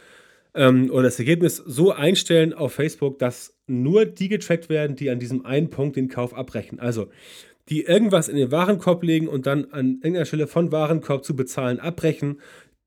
ähm, 0.55 0.91
oder 0.91 1.05
das 1.05 1.19
Ergebnis 1.19 1.57
so 1.57 1.93
einstellen 1.93 2.53
auf 2.53 2.75
Facebook, 2.75 3.19
dass 3.19 3.55
nur 3.67 4.05
die 4.07 4.29
getrackt 4.29 4.69
werden, 4.69 4.97
die 4.97 5.11
an 5.11 5.19
diesem 5.19 5.45
einen 5.45 5.71
Punkt 5.71 5.97
den 5.97 6.09
Kauf 6.09 6.35
abbrechen. 6.35 6.79
Also 6.79 7.09
die 7.69 7.83
irgendwas 7.83 8.29
in 8.29 8.37
den 8.37 8.51
Warenkorb 8.51 9.03
legen 9.03 9.29
und 9.29 9.47
dann 9.47 9.67
an 9.67 9.95
irgendeiner 9.97 10.25
Stelle 10.25 10.47
von 10.47 10.73
Warenkorb 10.73 11.25
zu 11.25 11.37
bezahlen 11.37 11.79
abbrechen. 11.79 12.41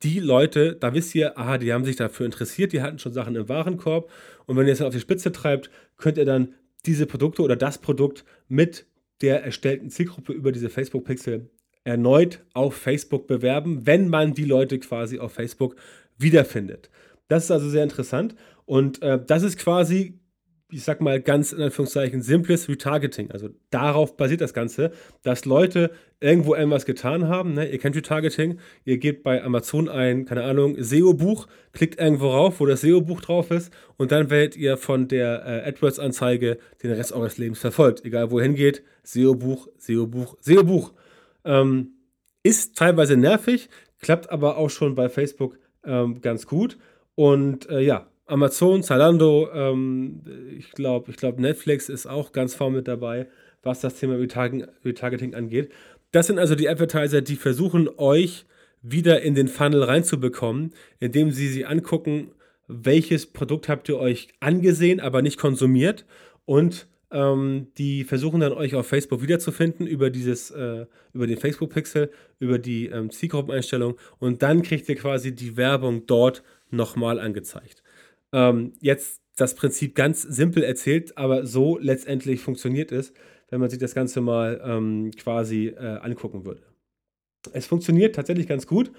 Die 0.04 0.20
Leute, 0.20 0.76
da 0.76 0.94
wisst 0.94 1.16
ihr, 1.16 1.38
aha, 1.38 1.58
die 1.58 1.72
haben 1.72 1.86
sich 1.86 1.96
dafür 1.96 2.26
interessiert, 2.26 2.74
die 2.74 2.82
hatten 2.82 3.00
schon 3.00 3.14
Sachen 3.14 3.36
im 3.36 3.48
Warenkorb. 3.48 4.12
Und 4.46 4.58
wenn 4.58 4.68
ihr 4.68 4.74
es 4.74 4.82
auf 4.82 4.94
die 4.94 5.00
Spitze 5.00 5.32
treibt, 5.32 5.70
könnt 5.98 6.18
ihr 6.18 6.26
dann 6.26 6.54
diese 6.86 7.06
Produkte 7.06 7.42
oder 7.42 7.56
das 7.56 7.78
Produkt 7.78 8.26
mit 8.48 8.86
der 9.22 9.44
erstellten 9.44 9.90
Zielgruppe 9.90 10.34
über 10.34 10.52
diese 10.52 10.70
Facebook-Pixel 10.70 11.50
erneut 11.84 12.44
auf 12.54 12.76
Facebook 12.76 13.28
bewerben, 13.28 13.86
wenn 13.86 14.10
man 14.10 14.34
die 14.34 14.46
Leute 14.46 14.80
quasi 14.80 15.20
auf 15.20 15.34
Facebook 15.34 15.76
wiederfindet. 16.18 16.90
Das 17.28 17.46
ist 17.46 17.52
also 17.52 17.70
sehr 17.70 17.84
interessant 17.84 18.36
und 18.66 19.02
äh, 19.02 19.24
das 19.26 19.44
ist 19.44 19.58
quasi, 19.58 20.20
ich 20.76 20.84
sag 20.84 21.00
mal 21.00 21.22
ganz 21.22 21.54
in 21.54 21.62
Anführungszeichen, 21.62 22.22
simples 22.22 22.68
Retargeting. 22.68 23.32
Also 23.32 23.50
darauf 23.70 24.18
basiert 24.18 24.42
das 24.42 24.54
Ganze, 24.54 24.92
dass 25.24 25.46
Leute 25.46 25.92
irgendwo 26.20 26.54
irgendwas 26.54 26.86
getan 26.86 27.30
haben. 27.30 27.54
Ne? 27.54 27.70
Ihr 27.72 27.80
kennt 27.80 27.96
Retargeting, 27.96 28.60
ihr 28.84 28.98
gebt 28.98 29.24
bei 29.24 29.42
Amazon 29.42 29.88
ein, 29.88 30.26
keine 30.26 30.44
Ahnung, 30.44 30.76
SEO-Buch, 30.78 31.48
klickt 31.72 31.98
irgendwo 31.98 32.30
rauf, 32.30 32.60
wo 32.60 32.66
das 32.66 32.82
SEO-Buch 32.82 33.22
drauf 33.22 33.52
ist 33.52 33.72
und 33.96 34.12
dann 34.12 34.30
werdet 34.30 34.58
ihr 34.58 34.76
von 34.76 35.08
der 35.08 35.46
äh, 35.46 35.70
AdWords-Anzeige 35.70 36.58
den 36.84 36.92
Rest 36.92 37.14
eures 37.14 37.38
Lebens 37.38 37.60
verfolgt. 37.60 38.04
Egal 38.04 38.30
wohin 38.30 38.54
geht, 38.54 38.84
SEO-Buch, 39.04 39.70
SEO-Buch, 39.78 40.36
SEO-Buch. 40.42 40.92
Ähm, 41.46 41.92
ist 42.44 42.76
teilweise 42.76 43.16
nervig, 43.16 43.70
klappt 44.02 44.30
aber 44.30 44.58
auch 44.58 44.70
schon 44.70 44.94
bei 44.94 45.08
Facebook 45.08 45.58
ähm, 45.86 46.20
ganz 46.20 46.46
gut. 46.48 46.78
Und 47.16 47.70
äh, 47.70 47.80
ja, 47.80 48.08
Amazon, 48.28 48.82
Zalando, 48.82 49.50
ähm, 49.54 50.22
ich 50.58 50.72
glaube, 50.72 51.12
ich 51.12 51.18
glaub, 51.18 51.40
Netflix 51.40 51.90
ist 51.90 52.08
auch 52.08 52.32
ganz 52.32 52.56
vorne 52.56 52.78
mit 52.78 52.88
dabei, 52.88 53.28
was 53.62 53.82
das 53.82 54.00
Thema 54.00 54.16
Retargeting 54.16 55.36
angeht. 55.36 55.72
Das 56.12 56.28
sind 56.28 56.40
also 56.40 56.56
die 56.56 56.70
Advertiser, 56.70 57.22
die 57.22 57.36
versuchen, 57.36 57.90
euch 57.98 58.46
wieder 58.82 59.22
in 59.22 59.36
den 59.36 59.48
Funnel 59.48 59.84
reinzubekommen, 59.84 60.74
indem 61.00 61.32
sie 61.32 61.48
sie 61.48 61.66
angucken, 61.66 62.32
welches 62.68 63.28
Produkt 63.28 63.70
habt 63.70 63.90
ihr 63.90 63.98
euch 63.98 64.30
angesehen, 64.40 65.00
aber 65.00 65.22
nicht 65.22 65.38
konsumiert 65.38 66.06
und 66.46 66.88
ähm, 67.12 67.68
die 67.78 68.04
versuchen 68.04 68.40
dann 68.40 68.54
euch 68.54 68.76
auf 68.76 68.88
Facebook 68.88 69.22
wiederzufinden 69.22 69.86
über 69.86 70.10
dieses, 70.10 70.52
äh, 70.52 70.86
über 71.14 71.28
den 71.28 71.38
Facebook-Pixel, 71.38 72.12
über 72.40 72.58
die 72.58 72.88
ähm, 72.88 73.12
Zielgruppeneinstellung 73.12 73.98
und 74.20 74.42
dann 74.42 74.64
kriegt 74.64 74.90
ihr 74.90 74.96
quasi 74.96 75.34
die 75.36 75.58
Werbung 75.58 76.08
dort 76.08 76.44
nochmal 76.72 77.20
angezeigt. 77.20 77.84
Ähm, 78.34 78.74
jetzt 78.82 79.22
das 79.36 79.56
Prinzip 79.56 79.96
ganz 79.96 80.22
simpel 80.22 80.64
erzählt, 80.64 81.18
aber 81.18 81.46
so 81.46 81.78
letztendlich 81.78 82.42
funktioniert 82.42 82.92
es, 82.92 83.14
wenn 83.50 83.60
man 83.60 83.70
sich 83.70 83.80
das 83.80 83.94
Ganze 83.94 84.22
mal 84.22 84.62
ähm, 84.64 85.12
quasi 85.18 85.68
äh, 85.68 86.00
angucken 86.02 86.46
würde. 86.46 86.62
Es 87.54 87.68
funktioniert 87.68 88.16
tatsächlich 88.16 88.48
ganz 88.48 88.66
gut. 88.66 88.92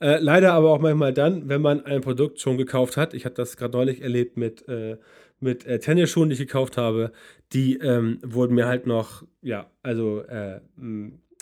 Äh, 0.00 0.18
leider 0.18 0.54
aber 0.54 0.70
auch 0.70 0.80
manchmal 0.80 1.12
dann, 1.12 1.48
wenn 1.48 1.62
man 1.62 1.84
ein 1.84 2.00
Produkt 2.00 2.40
schon 2.40 2.58
gekauft 2.58 2.96
hat. 2.96 3.14
Ich 3.14 3.24
habe 3.24 3.34
das 3.36 3.56
gerade 3.56 3.76
neulich 3.76 4.02
erlebt 4.02 4.36
mit, 4.36 4.66
äh, 4.68 4.96
mit 5.38 5.64
äh, 5.66 5.78
Tennisschuhen, 5.78 6.28
die 6.28 6.34
ich 6.34 6.40
gekauft 6.40 6.76
habe. 6.76 7.12
Die 7.52 7.76
ähm, 7.76 8.18
wurden 8.24 8.54
mir 8.54 8.66
halt 8.66 8.86
noch, 8.86 9.22
ja, 9.42 9.70
also 9.82 10.22
äh, 10.22 10.60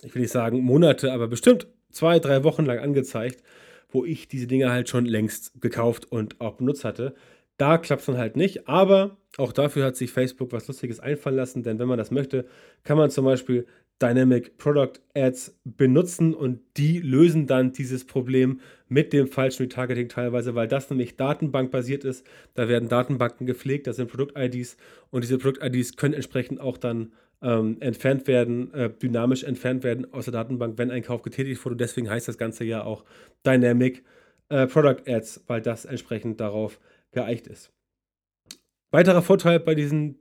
ich 0.03 0.14
will 0.14 0.22
nicht 0.22 0.33
sagen 0.33 0.61
Monate, 0.61 1.12
aber 1.12 1.29
bestimmt 1.29 1.68
zwei, 1.90 2.18
drei 2.18 2.44
Wochen 2.44 2.66
lang 2.66 2.79
angezeigt 2.79 3.42
wo 3.92 4.05
ich 4.05 4.29
diese 4.29 4.46
Dinge 4.46 4.70
halt 4.70 4.88
schon 4.88 5.05
längst 5.07 5.61
gekauft 5.61 6.11
und 6.11 6.40
auch 6.40 6.55
benutzt 6.55 6.85
hatte. 6.85 7.14
Da 7.57 7.76
klappt 7.79 8.00
es 8.00 8.07
dann 8.07 8.16
halt 8.16 8.37
nicht, 8.37 8.68
aber 8.68 9.18
auch 9.37 9.53
dafür 9.53 9.85
hat 9.85 9.96
sich 9.96 10.11
Facebook 10.11 10.53
was 10.53 10.66
Lustiges 10.66 10.98
einfallen 11.00 11.37
lassen, 11.37 11.62
denn 11.62 11.79
wenn 11.79 11.88
man 11.88 11.98
das 11.98 12.11
möchte, 12.11 12.46
kann 12.85 12.96
man 12.96 13.11
zum 13.11 13.24
Beispiel 13.24 13.66
Dynamic 14.00 14.56
Product 14.56 14.94
Ads 15.14 15.60
benutzen 15.64 16.34
und 16.34 16.60
die 16.76 17.00
lösen 17.00 17.46
dann 17.46 17.72
dieses 17.72 18.06
Problem 18.06 18.60
mit 18.88 19.12
dem 19.12 19.28
falschen 19.28 19.64
Retargeting 19.64 20.08
teilweise, 20.08 20.54
weil 20.54 20.68
das 20.68 20.88
nämlich 20.90 21.16
datenbankbasiert 21.16 22.04
ist. 22.04 22.26
Da 22.54 22.68
werden 22.68 22.88
Datenbanken 22.88 23.46
gepflegt, 23.46 23.86
das 23.86 23.96
sind 23.96 24.10
Produkt-IDs 24.10 24.76
und 25.10 25.22
diese 25.22 25.38
Produkt-IDs 25.38 25.96
können 25.96 26.14
entsprechend 26.14 26.60
auch 26.60 26.78
dann 26.78 27.12
ähm, 27.42 27.76
entfernt 27.80 28.26
werden, 28.26 28.72
äh, 28.74 28.90
dynamisch 28.90 29.44
entfernt 29.44 29.84
werden 29.84 30.12
aus 30.12 30.24
der 30.24 30.32
Datenbank, 30.32 30.78
wenn 30.78 30.90
ein 30.90 31.02
Kauf 31.02 31.22
getätigt 31.22 31.64
wurde. 31.64 31.76
Deswegen 31.76 32.10
heißt 32.10 32.28
das 32.28 32.38
Ganze 32.38 32.64
ja 32.64 32.84
auch 32.84 33.04
Dynamic 33.46 34.04
äh, 34.48 34.66
Product 34.66 35.02
Ads, 35.06 35.44
weil 35.46 35.62
das 35.62 35.84
entsprechend 35.84 36.40
darauf 36.40 36.80
geeicht 37.12 37.46
ist. 37.46 37.72
Weiterer 38.90 39.22
Vorteil 39.22 39.60
bei 39.60 39.74
diesen 39.74 40.18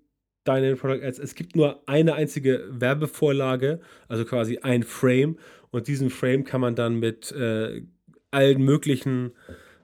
Dynamic 0.48 0.80
Product 0.80 1.04
Ads, 1.04 1.20
es 1.20 1.36
gibt 1.36 1.56
nur 1.56 1.84
eine 1.88 2.16
einzige 2.16 2.66
Werbevorlage, 2.70 3.80
also 4.08 4.26
quasi 4.26 4.60
ein 4.60 4.84
Frame 4.84 5.38
und 5.72 5.88
diesen 5.88 6.10
Frame 6.10 6.44
kann 6.44 6.62
man 6.62 6.76
dann 6.76 7.00
mit 7.00 7.32
äh, 7.32 7.84
allen 8.32 8.62
möglichen 8.62 9.32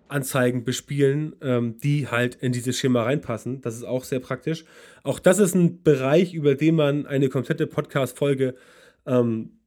Anzeigen 0.07 0.63
bespielen, 0.63 1.35
ähm, 1.41 1.77
die 1.79 2.07
halt 2.07 2.35
in 2.35 2.51
dieses 2.51 2.77
Schema 2.77 3.03
reinpassen. 3.03 3.61
Das 3.61 3.75
ist 3.75 3.83
auch 3.83 4.03
sehr 4.03 4.19
praktisch. 4.19 4.65
Auch 5.03 5.19
das 5.19 5.39
ist 5.39 5.55
ein 5.55 5.81
Bereich, 5.81 6.33
über 6.33 6.55
den 6.55 6.75
man 6.75 7.05
eine 7.07 7.29
komplette 7.29 7.67
Podcast-Folge 7.67 8.55
ähm, 9.05 9.59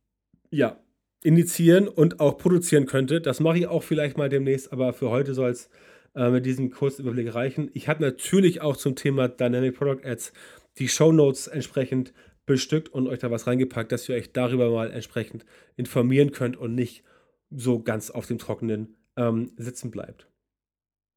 ja, 0.50 0.80
initiieren 1.22 1.88
und 1.88 2.20
auch 2.20 2.38
produzieren 2.38 2.86
könnte. 2.86 3.20
Das 3.20 3.40
mache 3.40 3.58
ich 3.58 3.66
auch 3.66 3.82
vielleicht 3.82 4.16
mal 4.16 4.28
demnächst, 4.28 4.72
aber 4.72 4.92
für 4.92 5.10
heute 5.10 5.34
soll 5.34 5.50
es 5.50 5.68
äh, 6.14 6.30
mit 6.30 6.46
diesem 6.46 6.70
kurzen 6.70 7.02
Überblick 7.02 7.34
reichen. 7.34 7.70
Ich 7.74 7.88
habe 7.88 8.02
natürlich 8.02 8.60
auch 8.60 8.76
zum 8.76 8.94
Thema 8.94 9.28
Dynamic 9.28 9.76
Product 9.76 10.04
Ads 10.04 10.32
die 10.78 10.88
Show 10.88 11.12
Notes 11.12 11.46
entsprechend 11.46 12.12
bestückt 12.46 12.88
und 12.88 13.06
euch 13.06 13.18
da 13.18 13.30
was 13.30 13.46
reingepackt, 13.46 13.92
dass 13.92 14.08
ihr 14.08 14.16
euch 14.16 14.32
darüber 14.32 14.70
mal 14.70 14.90
entsprechend 14.90 15.44
informieren 15.76 16.32
könnt 16.32 16.56
und 16.56 16.74
nicht 16.74 17.04
so 17.50 17.80
ganz 17.82 18.10
auf 18.10 18.26
dem 18.26 18.38
Trockenen 18.38 18.96
ähm, 19.16 19.52
sitzen 19.56 19.90
bleibt. 19.90 20.28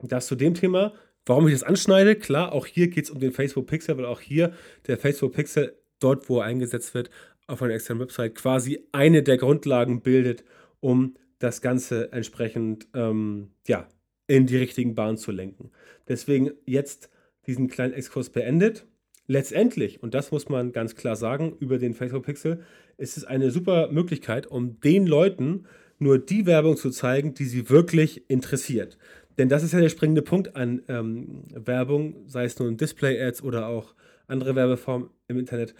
Das 0.00 0.26
zu 0.26 0.34
dem 0.34 0.54
Thema, 0.54 0.94
warum 1.26 1.46
ich 1.46 1.54
das 1.54 1.62
anschneide. 1.62 2.16
Klar, 2.16 2.52
auch 2.52 2.66
hier 2.66 2.88
geht 2.88 3.04
es 3.04 3.10
um 3.10 3.20
den 3.20 3.32
Facebook 3.32 3.66
Pixel, 3.66 3.96
weil 3.96 4.06
auch 4.06 4.20
hier 4.20 4.52
der 4.86 4.98
Facebook 4.98 5.32
Pixel, 5.32 5.76
dort 6.00 6.28
wo 6.28 6.40
er 6.40 6.46
eingesetzt 6.46 6.94
wird, 6.94 7.10
auf 7.46 7.62
einer 7.62 7.74
externen 7.74 8.02
Website 8.02 8.34
quasi 8.34 8.86
eine 8.92 9.22
der 9.22 9.36
Grundlagen 9.36 10.02
bildet, 10.02 10.44
um 10.80 11.16
das 11.38 11.60
Ganze 11.60 12.12
entsprechend 12.12 12.88
ähm, 12.94 13.50
ja, 13.66 13.88
in 14.26 14.46
die 14.46 14.56
richtigen 14.56 14.94
Bahnen 14.94 15.16
zu 15.16 15.32
lenken. 15.32 15.70
Deswegen 16.08 16.52
jetzt 16.66 17.10
diesen 17.46 17.68
kleinen 17.68 17.94
Exkurs 17.94 18.30
beendet. 18.30 18.86
Letztendlich, 19.26 20.02
und 20.02 20.14
das 20.14 20.30
muss 20.30 20.48
man 20.48 20.72
ganz 20.72 20.94
klar 20.94 21.16
sagen, 21.16 21.56
über 21.60 21.78
den 21.78 21.94
Facebook 21.94 22.24
Pixel 22.24 22.62
ist 22.96 23.16
es 23.16 23.24
eine 23.24 23.50
super 23.50 23.90
Möglichkeit, 23.90 24.46
um 24.46 24.80
den 24.80 25.06
Leuten 25.06 25.66
nur 25.98 26.18
die 26.18 26.46
Werbung 26.46 26.76
zu 26.76 26.90
zeigen, 26.90 27.34
die 27.34 27.44
sie 27.44 27.70
wirklich 27.70 28.28
interessiert. 28.28 28.98
Denn 29.38 29.48
das 29.48 29.62
ist 29.62 29.72
ja 29.72 29.80
der 29.80 29.88
springende 29.88 30.22
Punkt 30.22 30.56
an 30.56 30.82
ähm, 30.88 31.44
Werbung, 31.54 32.28
sei 32.28 32.44
es 32.44 32.58
nun 32.58 32.76
Display-Ads 32.76 33.42
oder 33.42 33.68
auch 33.68 33.94
andere 34.26 34.54
Werbeformen 34.54 35.10
im 35.28 35.38
Internet. 35.38 35.74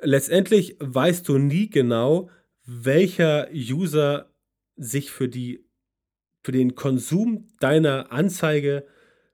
Letztendlich 0.00 0.76
weißt 0.80 1.28
du 1.28 1.38
nie 1.38 1.70
genau, 1.70 2.28
welcher 2.66 3.48
User 3.52 4.30
sich 4.76 5.10
für, 5.10 5.28
die, 5.28 5.64
für 6.44 6.52
den 6.52 6.74
Konsum 6.74 7.48
deiner 7.60 8.12
Anzeige 8.12 8.84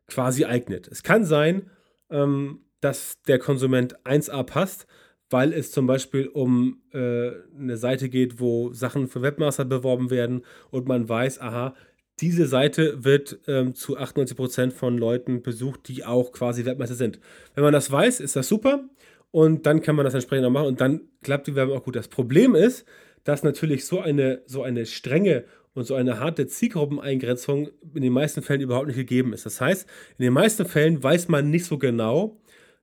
quasi 0.06 0.44
eignet. 0.44 0.88
Es 0.88 1.02
kann 1.02 1.24
sein, 1.24 1.70
ähm, 2.10 2.60
dass 2.84 3.22
der 3.22 3.38
Konsument 3.38 3.98
1a 4.04 4.42
passt, 4.42 4.86
weil 5.30 5.52
es 5.52 5.72
zum 5.72 5.86
Beispiel 5.86 6.28
um 6.28 6.82
äh, 6.92 7.30
eine 7.58 7.76
Seite 7.76 8.10
geht, 8.10 8.40
wo 8.40 8.72
Sachen 8.72 9.08
für 9.08 9.22
Webmaster 9.22 9.64
beworben 9.64 10.10
werden 10.10 10.42
und 10.70 10.86
man 10.86 11.08
weiß, 11.08 11.40
aha, 11.40 11.74
diese 12.20 12.46
Seite 12.46 13.02
wird 13.02 13.40
ähm, 13.48 13.74
zu 13.74 13.98
98% 13.98 14.70
von 14.70 14.98
Leuten 14.98 15.42
besucht, 15.42 15.88
die 15.88 16.04
auch 16.04 16.30
quasi 16.32 16.64
Webmaster 16.64 16.94
sind. 16.94 17.18
Wenn 17.54 17.64
man 17.64 17.72
das 17.72 17.90
weiß, 17.90 18.20
ist 18.20 18.36
das 18.36 18.48
super. 18.48 18.84
und 19.30 19.66
dann 19.66 19.82
kann 19.82 19.96
man 19.96 20.04
das 20.04 20.14
entsprechend 20.14 20.46
auch 20.46 20.50
machen 20.50 20.68
und 20.68 20.80
dann 20.80 21.00
klappt 21.22 21.48
die 21.48 21.56
Werbung 21.56 21.76
auch 21.76 21.84
gut. 21.84 21.96
Das 21.96 22.06
Problem 22.08 22.54
ist, 22.54 22.84
dass 23.24 23.42
natürlich 23.42 23.86
so 23.86 24.00
eine, 24.00 24.42
so 24.46 24.62
eine 24.62 24.86
strenge 24.86 25.44
und 25.72 25.84
so 25.84 25.94
eine 25.94 26.20
harte 26.20 26.46
Zielgruppeneingrenzung 26.46 27.70
in 27.94 28.02
den 28.02 28.12
meisten 28.12 28.42
Fällen 28.42 28.60
überhaupt 28.60 28.86
nicht 28.86 28.96
gegeben 28.96 29.32
ist. 29.32 29.44
Das 29.44 29.60
heißt, 29.60 29.88
in 30.18 30.24
den 30.24 30.32
meisten 30.32 30.66
Fällen 30.66 31.02
weiß 31.02 31.28
man 31.28 31.50
nicht 31.50 31.64
so 31.64 31.78
genau, 31.78 32.40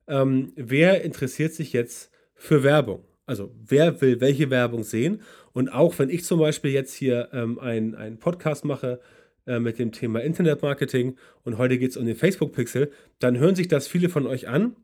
ähm, 0.08 0.54
wer 0.56 1.04
interessiert 1.04 1.54
sich 1.54 1.74
jetzt 1.74 2.12
für 2.34 2.64
Werbung. 2.64 3.06
Also 3.26 3.52
wer 3.66 4.02
will 4.02 4.20
welche 4.20 4.50
Werbung 4.50 4.84
sehen. 4.84 5.22
Und 5.54 5.70
auch 5.70 5.98
wenn 6.00 6.10
ich 6.10 6.24
zum 6.26 6.40
Beispiel 6.40 6.72
jetzt 6.72 6.94
hier 6.94 7.30
ähm, 7.34 7.60
einen 7.60 8.18
Podcast 8.18 8.66
mache 8.66 9.00
äh, 9.46 9.60
mit 9.60 9.80
dem 9.80 9.92
Thema 9.92 10.22
Internetmarketing 10.22 11.18
und 11.44 11.58
heute 11.58 11.78
geht 11.78 11.92
es 11.92 11.98
um 11.98 12.06
den 12.06 12.16
Facebook-Pixel, 12.16 12.92
dann 13.20 13.38
hören 13.38 13.56
sich 13.56 13.68
das 13.68 13.88
viele 13.88 14.10
von 14.10 14.28
euch 14.28 14.48
an. 14.48 14.76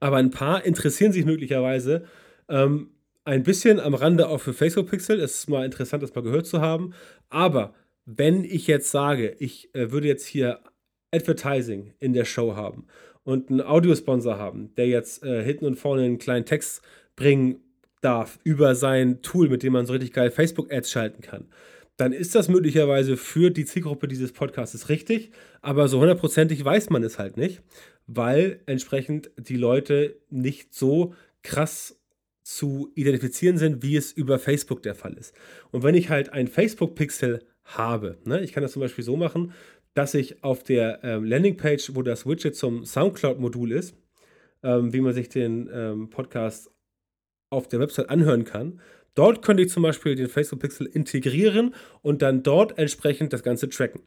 Aber 0.00 0.16
ein 0.16 0.30
paar 0.30 0.64
interessieren 0.64 1.12
sich 1.12 1.24
möglicherweise 1.24 2.04
ähm, 2.48 2.90
ein 3.24 3.42
bisschen 3.42 3.78
am 3.78 3.94
Rande 3.94 4.28
auch 4.28 4.40
für 4.40 4.54
Facebook 4.54 4.90
Pixel. 4.90 5.20
Es 5.20 5.40
ist 5.40 5.50
mal 5.50 5.64
interessant, 5.64 6.02
das 6.02 6.14
mal 6.14 6.22
gehört 6.22 6.46
zu 6.46 6.60
haben. 6.60 6.94
Aber 7.28 7.74
wenn 8.06 8.44
ich 8.44 8.66
jetzt 8.66 8.90
sage, 8.90 9.36
ich 9.38 9.74
äh, 9.74 9.92
würde 9.92 10.08
jetzt 10.08 10.26
hier 10.26 10.60
Advertising 11.12 11.94
in 11.98 12.12
der 12.12 12.24
Show 12.24 12.56
haben 12.56 12.86
und 13.28 13.50
einen 13.50 13.60
Audiosponsor 13.60 14.38
haben, 14.38 14.74
der 14.78 14.86
jetzt 14.86 15.22
äh, 15.22 15.44
hinten 15.44 15.66
und 15.66 15.76
vorne 15.76 16.02
einen 16.02 16.16
kleinen 16.16 16.46
Text 16.46 16.80
bringen 17.14 17.60
darf 18.00 18.38
über 18.42 18.74
sein 18.74 19.20
Tool, 19.20 19.50
mit 19.50 19.62
dem 19.62 19.74
man 19.74 19.84
so 19.84 19.92
richtig 19.92 20.14
geil 20.14 20.30
Facebook-Ads 20.30 20.90
schalten 20.90 21.20
kann, 21.20 21.44
dann 21.98 22.14
ist 22.14 22.34
das 22.34 22.48
möglicherweise 22.48 23.18
für 23.18 23.50
die 23.50 23.66
Zielgruppe 23.66 24.08
dieses 24.08 24.32
Podcasts 24.32 24.88
richtig, 24.88 25.30
aber 25.60 25.88
so 25.88 26.00
hundertprozentig 26.00 26.64
weiß 26.64 26.88
man 26.88 27.02
es 27.02 27.18
halt 27.18 27.36
nicht, 27.36 27.60
weil 28.06 28.60
entsprechend 28.64 29.30
die 29.36 29.58
Leute 29.58 30.16
nicht 30.30 30.72
so 30.72 31.12
krass 31.42 32.00
zu 32.42 32.90
identifizieren 32.94 33.58
sind, 33.58 33.82
wie 33.82 33.96
es 33.96 34.10
über 34.10 34.38
Facebook 34.38 34.82
der 34.82 34.94
Fall 34.94 35.12
ist. 35.12 35.34
Und 35.70 35.82
wenn 35.82 35.94
ich 35.94 36.08
halt 36.08 36.32
ein 36.32 36.48
Facebook-Pixel 36.48 37.40
habe, 37.64 38.16
ne, 38.24 38.40
ich 38.40 38.54
kann 38.54 38.62
das 38.62 38.72
zum 38.72 38.80
Beispiel 38.80 39.04
so 39.04 39.18
machen, 39.18 39.52
dass 39.98 40.14
ich 40.14 40.44
auf 40.44 40.62
der 40.62 41.00
ähm, 41.02 41.24
Landingpage, 41.24 41.96
wo 41.96 42.02
das 42.02 42.24
Widget 42.24 42.54
zum 42.54 42.84
Soundcloud-Modul 42.84 43.72
ist, 43.72 43.96
ähm, 44.62 44.92
wie 44.92 45.00
man 45.00 45.12
sich 45.12 45.28
den 45.28 45.68
ähm, 45.72 46.08
Podcast 46.08 46.70
auf 47.50 47.66
der 47.66 47.80
Website 47.80 48.08
anhören 48.08 48.44
kann, 48.44 48.80
dort 49.16 49.42
könnte 49.42 49.64
ich 49.64 49.70
zum 49.70 49.82
Beispiel 49.82 50.14
den 50.14 50.28
Facebook-Pixel 50.28 50.86
integrieren 50.86 51.74
und 52.00 52.22
dann 52.22 52.44
dort 52.44 52.78
entsprechend 52.78 53.32
das 53.32 53.42
Ganze 53.42 53.68
tracken. 53.68 54.02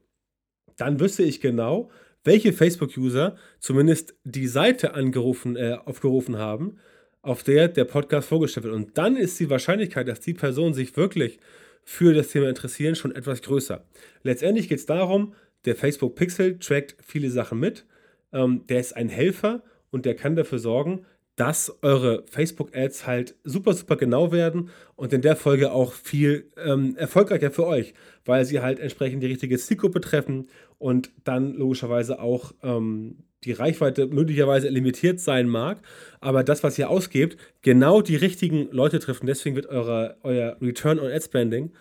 Dann 0.77 1.01
wüsste 1.01 1.23
ich 1.23 1.41
genau, 1.41 1.91
welche 2.23 2.53
Facebook-User 2.53 3.35
zumindest 3.59 4.15
die 4.23 4.47
Seite 4.47 4.93
angerufen, 4.93 5.57
äh, 5.57 5.77
aufgerufen 5.83 6.37
haben, 6.37 6.77
auf 7.21 7.43
der 7.43 7.67
der 7.67 7.83
Podcast 7.83 8.29
vorgestellt 8.29 8.63
wird. 8.63 8.75
Und 8.75 8.97
dann 8.97 9.17
ist 9.17 9.37
die 9.41 9.49
Wahrscheinlichkeit, 9.49 10.07
dass 10.07 10.21
die 10.21 10.35
Personen 10.35 10.73
sich 10.73 10.95
wirklich 10.95 11.37
für 11.83 12.13
das 12.13 12.29
Thema 12.29 12.47
interessieren, 12.47 12.95
schon 12.95 13.13
etwas 13.13 13.41
größer. 13.41 13.83
Letztendlich 14.23 14.69
geht 14.69 14.79
es 14.79 14.85
darum, 14.85 15.33
der 15.65 15.75
Facebook 15.75 16.15
Pixel 16.15 16.59
trackt 16.59 16.95
viele 17.01 17.29
Sachen 17.29 17.59
mit. 17.59 17.85
Ähm, 18.33 18.65
der 18.67 18.79
ist 18.79 18.95
ein 18.95 19.09
Helfer 19.09 19.63
und 19.91 20.05
der 20.05 20.15
kann 20.15 20.35
dafür 20.35 20.59
sorgen, 20.59 21.05
dass 21.35 21.75
eure 21.81 22.23
Facebook-Ads 22.27 23.07
halt 23.07 23.35
super, 23.43 23.73
super 23.73 23.95
genau 23.95 24.31
werden 24.31 24.69
und 24.95 25.13
in 25.13 25.21
der 25.21 25.35
Folge 25.35 25.71
auch 25.71 25.93
viel 25.93 26.51
ähm, 26.57 26.95
erfolgreicher 26.97 27.51
für 27.51 27.65
euch, 27.65 27.93
weil 28.25 28.45
sie 28.45 28.59
halt 28.59 28.79
entsprechend 28.79 29.23
die 29.23 29.27
richtige 29.27 29.57
Zielgruppe 29.57 30.01
treffen 30.01 30.49
und 30.77 31.11
dann 31.23 31.53
logischerweise 31.53 32.19
auch 32.19 32.53
ähm, 32.63 33.23
die 33.43 33.53
Reichweite 33.53 34.07
möglicherweise 34.07 34.69
limitiert 34.69 35.19
sein 35.19 35.47
mag, 35.47 35.79
aber 36.19 36.43
das, 36.43 36.63
was 36.63 36.77
ihr 36.77 36.89
ausgebt, 36.89 37.37
genau 37.61 38.01
die 38.01 38.15
richtigen 38.15 38.69
Leute 38.71 38.99
trifft. 38.99 39.21
Und 39.21 39.27
deswegen 39.27 39.55
wird 39.55 39.67
eure, 39.67 40.17
euer 40.21 40.57
Return 40.61 40.99
on 40.99 41.07
Ad 41.11 41.21
Spending, 41.21 41.71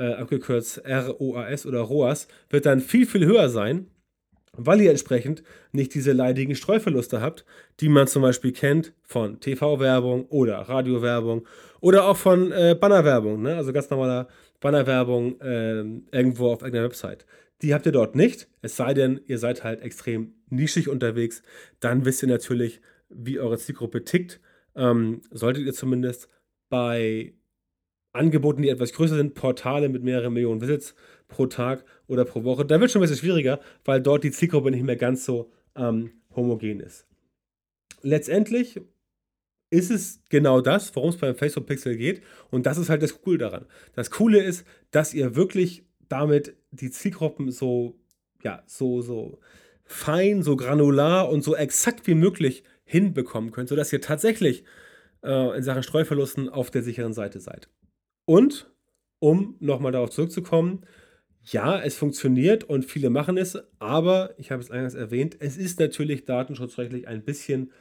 äh, 0.00 0.14
abgekürzt 0.14 0.82
ROAS 0.86 1.66
oder 1.66 1.80
ROAS, 1.80 2.26
wird 2.48 2.64
dann 2.64 2.80
viel, 2.80 3.06
viel 3.06 3.26
höher 3.26 3.50
sein, 3.50 3.86
weil 4.56 4.80
ihr 4.80 4.90
entsprechend 4.90 5.42
nicht 5.72 5.94
diese 5.94 6.12
leidigen 6.12 6.54
Streuverluste 6.54 7.20
habt, 7.20 7.44
die 7.80 7.88
man 7.88 8.06
zum 8.06 8.22
Beispiel 8.22 8.52
kennt 8.52 8.94
von 9.02 9.40
TV-Werbung 9.40 10.24
oder 10.26 10.56
Radiowerbung 10.56 11.46
oder 11.80 12.06
auch 12.06 12.16
von 12.16 12.50
äh, 12.50 12.74
Bannerwerbung, 12.80 13.42
ne? 13.42 13.56
also 13.56 13.72
ganz 13.72 13.90
normaler 13.90 14.28
Bannerwerbung 14.60 15.40
äh, 15.40 15.80
irgendwo 16.12 16.50
auf 16.50 16.62
irgendeiner 16.62 16.86
Website. 16.86 17.26
Die 17.62 17.74
habt 17.74 17.84
ihr 17.84 17.92
dort 17.92 18.16
nicht, 18.16 18.48
es 18.62 18.76
sei 18.76 18.94
denn, 18.94 19.20
ihr 19.26 19.38
seid 19.38 19.64
halt 19.64 19.82
extrem 19.82 20.32
nischig 20.48 20.88
unterwegs. 20.88 21.42
Dann 21.78 22.06
wisst 22.06 22.22
ihr 22.22 22.28
natürlich, 22.28 22.80
wie 23.10 23.38
eure 23.38 23.58
Zielgruppe 23.58 24.04
tickt. 24.04 24.40
Ähm, 24.74 25.20
solltet 25.30 25.66
ihr 25.66 25.74
zumindest 25.74 26.28
bei 26.70 27.34
Angeboten, 28.12 28.62
die 28.62 28.68
etwas 28.68 28.92
größer 28.92 29.16
sind, 29.16 29.34
Portale 29.34 29.88
mit 29.88 30.02
mehreren 30.02 30.32
Millionen 30.32 30.60
Visits 30.60 30.94
pro 31.28 31.46
Tag 31.46 31.84
oder 32.06 32.24
pro 32.24 32.44
Woche, 32.44 32.64
da 32.64 32.80
wird 32.80 32.90
schon 32.90 33.00
ein 33.00 33.08
bisschen 33.08 33.18
schwieriger, 33.18 33.60
weil 33.84 34.00
dort 34.00 34.24
die 34.24 34.32
Zielgruppe 34.32 34.70
nicht 34.70 34.82
mehr 34.82 34.96
ganz 34.96 35.24
so 35.24 35.50
ähm, 35.76 36.10
homogen 36.34 36.80
ist. 36.80 37.06
Letztendlich 38.02 38.80
ist 39.70 39.90
es 39.90 40.20
genau 40.28 40.60
das, 40.60 40.94
worum 40.96 41.10
es 41.10 41.16
beim 41.16 41.36
Facebook 41.36 41.66
Pixel 41.66 41.96
geht. 41.96 42.22
Und 42.50 42.66
das 42.66 42.76
ist 42.76 42.90
halt 42.90 43.02
das 43.02 43.22
Coole 43.22 43.38
daran. 43.38 43.66
Das 43.94 44.10
Coole 44.10 44.42
ist, 44.42 44.66
dass 44.90 45.14
ihr 45.14 45.36
wirklich 45.36 45.84
damit 46.08 46.56
die 46.72 46.90
Zielgruppen 46.90 47.52
so, 47.52 47.96
ja, 48.42 48.64
so, 48.66 49.00
so 49.00 49.38
fein, 49.84 50.42
so 50.42 50.56
granular 50.56 51.30
und 51.30 51.44
so 51.44 51.54
exakt 51.54 52.06
wie 52.08 52.14
möglich 52.14 52.64
hinbekommen 52.84 53.52
könnt, 53.52 53.68
sodass 53.68 53.92
ihr 53.92 54.00
tatsächlich 54.00 54.64
äh, 55.22 55.56
in 55.56 55.62
Sachen 55.62 55.84
Streuverlusten 55.84 56.48
auf 56.48 56.70
der 56.70 56.82
sicheren 56.82 57.12
Seite 57.12 57.38
seid. 57.38 57.68
Und 58.30 58.70
um 59.18 59.56
nochmal 59.58 59.90
darauf 59.90 60.10
zurückzukommen, 60.10 60.82
ja, 61.42 61.82
es 61.82 61.96
funktioniert 61.96 62.62
und 62.62 62.84
viele 62.84 63.10
machen 63.10 63.36
es, 63.36 63.58
aber 63.80 64.34
ich 64.38 64.52
habe 64.52 64.62
es 64.62 64.70
eingangs 64.70 64.94
erwähnt, 64.94 65.36
es 65.40 65.56
ist 65.56 65.80
natürlich 65.80 66.26
datenschutzrechtlich 66.26 67.08
ein 67.08 67.24
bisschen 67.24 67.72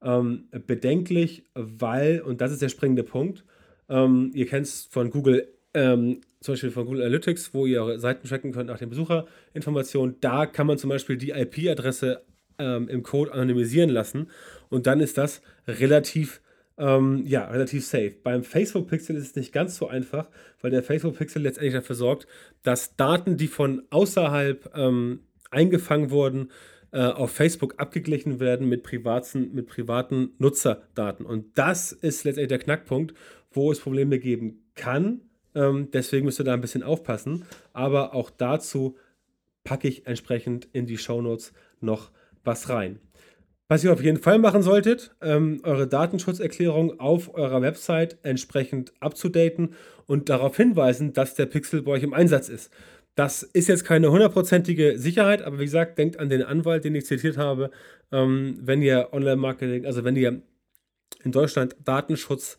ähm, 0.00 0.44
bedenklich, 0.64 1.42
weil, 1.54 2.20
und 2.20 2.40
das 2.40 2.52
ist 2.52 2.62
der 2.62 2.68
springende 2.68 3.02
Punkt, 3.02 3.44
ähm, 3.88 4.30
ihr 4.32 4.46
kennt 4.46 4.66
es 4.66 4.84
von 4.88 5.10
Google 5.10 5.48
ähm, 5.74 6.20
zum 6.38 6.52
Beispiel 6.52 6.70
von 6.70 6.86
Google 6.86 7.02
Analytics, 7.02 7.52
wo 7.52 7.66
ihr 7.66 7.82
eure 7.82 7.98
Seiten 7.98 8.28
tracken 8.28 8.52
könnt 8.52 8.68
nach 8.68 8.78
den 8.78 8.90
Besucherinformationen. 8.90 10.20
Da 10.20 10.46
kann 10.46 10.68
man 10.68 10.78
zum 10.78 10.90
Beispiel 10.90 11.16
die 11.16 11.30
IP-Adresse 11.30 12.22
ähm, 12.60 12.88
im 12.88 13.02
Code 13.02 13.32
anonymisieren 13.32 13.90
lassen 13.90 14.30
und 14.68 14.86
dann 14.86 15.00
ist 15.00 15.18
das 15.18 15.42
relativ 15.66 16.40
ähm, 16.78 17.22
ja, 17.26 17.46
relativ 17.46 17.86
safe. 17.86 18.14
Beim 18.22 18.42
Facebook 18.44 18.88
Pixel 18.88 19.16
ist 19.16 19.28
es 19.28 19.36
nicht 19.36 19.52
ganz 19.52 19.76
so 19.76 19.88
einfach, 19.88 20.28
weil 20.60 20.70
der 20.70 20.82
Facebook 20.82 21.16
Pixel 21.16 21.42
letztendlich 21.42 21.74
dafür 21.74 21.96
sorgt, 21.96 22.26
dass 22.62 22.96
Daten, 22.96 23.36
die 23.36 23.48
von 23.48 23.82
außerhalb 23.90 24.72
ähm, 24.76 25.20
eingefangen 25.50 26.10
wurden, 26.10 26.50
äh, 26.92 27.00
auf 27.00 27.32
Facebook 27.32 27.74
abgeglichen 27.78 28.40
werden 28.40 28.68
mit 28.68 28.82
privaten, 28.82 29.54
mit 29.54 29.66
privaten 29.66 30.30
Nutzerdaten. 30.38 31.24
Und 31.24 31.58
das 31.58 31.92
ist 31.92 32.24
letztendlich 32.24 32.48
der 32.48 32.58
Knackpunkt, 32.58 33.14
wo 33.50 33.72
es 33.72 33.80
Probleme 33.80 34.18
geben 34.18 34.62
kann, 34.74 35.22
ähm, 35.56 35.88
deswegen 35.90 36.26
müsst 36.26 36.38
ihr 36.38 36.44
da 36.44 36.52
ein 36.52 36.60
bisschen 36.60 36.82
aufpassen. 36.82 37.46
Aber 37.72 38.14
auch 38.14 38.30
dazu 38.30 38.96
packe 39.64 39.88
ich 39.88 40.06
entsprechend 40.06 40.68
in 40.72 40.86
die 40.86 40.98
Shownotes 40.98 41.52
noch 41.80 42.10
was 42.44 42.68
rein. 42.68 43.00
Was 43.68 43.82
ihr 43.82 43.92
auf 43.92 44.02
jeden 44.02 44.18
Fall 44.18 44.38
machen 44.38 44.62
solltet, 44.62 45.16
ähm, 45.20 45.60
eure 45.64 45.88
Datenschutzerklärung 45.88 47.00
auf 47.00 47.34
eurer 47.34 47.62
Website 47.62 48.18
entsprechend 48.22 48.92
abzudaten 49.00 49.74
und 50.06 50.28
darauf 50.28 50.56
hinweisen, 50.56 51.12
dass 51.12 51.34
der 51.34 51.46
Pixel 51.46 51.82
bei 51.82 51.92
euch 51.92 52.04
im 52.04 52.14
Einsatz 52.14 52.48
ist. 52.48 52.72
Das 53.16 53.42
ist 53.42 53.68
jetzt 53.68 53.84
keine 53.84 54.12
hundertprozentige 54.12 54.98
Sicherheit, 54.98 55.42
aber 55.42 55.58
wie 55.58 55.64
gesagt, 55.64 55.98
denkt 55.98 56.18
an 56.20 56.28
den 56.28 56.42
Anwalt, 56.42 56.84
den 56.84 56.94
ich 56.94 57.06
zitiert 57.06 57.38
habe. 57.38 57.70
Ähm, 58.12 58.58
wenn 58.60 58.82
ihr 58.82 59.08
Online-Marketing, 59.12 59.84
also 59.84 60.04
wenn 60.04 60.14
ihr 60.16 60.42
in 61.24 61.32
Deutschland 61.32 61.74
Datenschutz, 61.82 62.58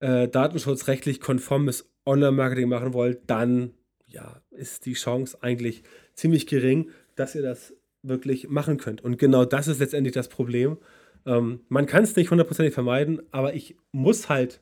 äh, 0.00 0.28
datenschutzrechtlich 0.28 1.20
konformes 1.20 1.90
Online-Marketing 2.06 2.68
machen 2.68 2.94
wollt, 2.94 3.22
dann 3.26 3.74
ja, 4.06 4.40
ist 4.50 4.86
die 4.86 4.94
Chance 4.94 5.38
eigentlich 5.42 5.82
ziemlich 6.14 6.46
gering, 6.46 6.90
dass 7.16 7.34
ihr 7.34 7.42
das 7.42 7.74
wirklich 8.06 8.48
machen 8.48 8.76
könnt. 8.76 9.02
Und 9.02 9.18
genau 9.18 9.44
das 9.44 9.68
ist 9.68 9.80
letztendlich 9.80 10.14
das 10.14 10.28
Problem. 10.28 10.78
Ähm, 11.26 11.60
man 11.68 11.86
kann 11.86 12.04
es 12.04 12.16
nicht 12.16 12.30
hundertprozentig 12.30 12.74
vermeiden, 12.74 13.22
aber 13.30 13.54
ich 13.54 13.76
muss 13.92 14.28
halt 14.28 14.60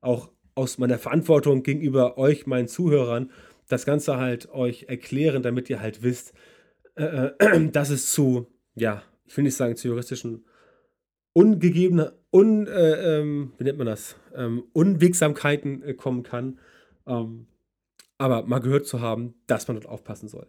auch 0.00 0.30
aus 0.54 0.78
meiner 0.78 0.98
Verantwortung 0.98 1.62
gegenüber 1.62 2.16
euch, 2.16 2.46
meinen 2.46 2.68
Zuhörern, 2.68 3.30
das 3.68 3.84
Ganze 3.84 4.16
halt 4.16 4.48
euch 4.50 4.84
erklären, 4.88 5.42
damit 5.42 5.68
ihr 5.68 5.80
halt 5.80 6.02
wisst, 6.02 6.32
äh, 6.96 7.30
äh 7.38 7.68
dass 7.72 7.90
es 7.90 8.10
zu, 8.12 8.46
ja, 8.74 9.02
ich 9.26 9.36
will 9.36 9.44
nicht 9.44 9.56
sagen 9.56 9.76
zu 9.76 9.88
juristischen 9.88 10.44
ungegebenen, 11.32 12.10
un, 12.32 12.66
äh, 12.66 13.18
ähm, 13.18 13.52
wie 13.58 13.64
nennt 13.64 13.78
man 13.78 13.86
das, 13.86 14.16
ähm, 14.34 14.64
Unwegsamkeiten 14.72 15.82
äh, 15.82 15.94
kommen 15.94 16.22
kann. 16.22 16.58
Ähm, 17.06 17.46
aber 18.18 18.46
mal 18.46 18.60
gehört 18.60 18.86
zu 18.86 19.02
haben, 19.02 19.34
dass 19.46 19.68
man 19.68 19.76
dort 19.76 19.86
aufpassen 19.86 20.28
soll. 20.28 20.46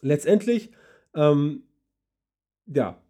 Letztendlich, 0.00 0.70
ähm, 1.18 1.64
ja, 2.66 3.02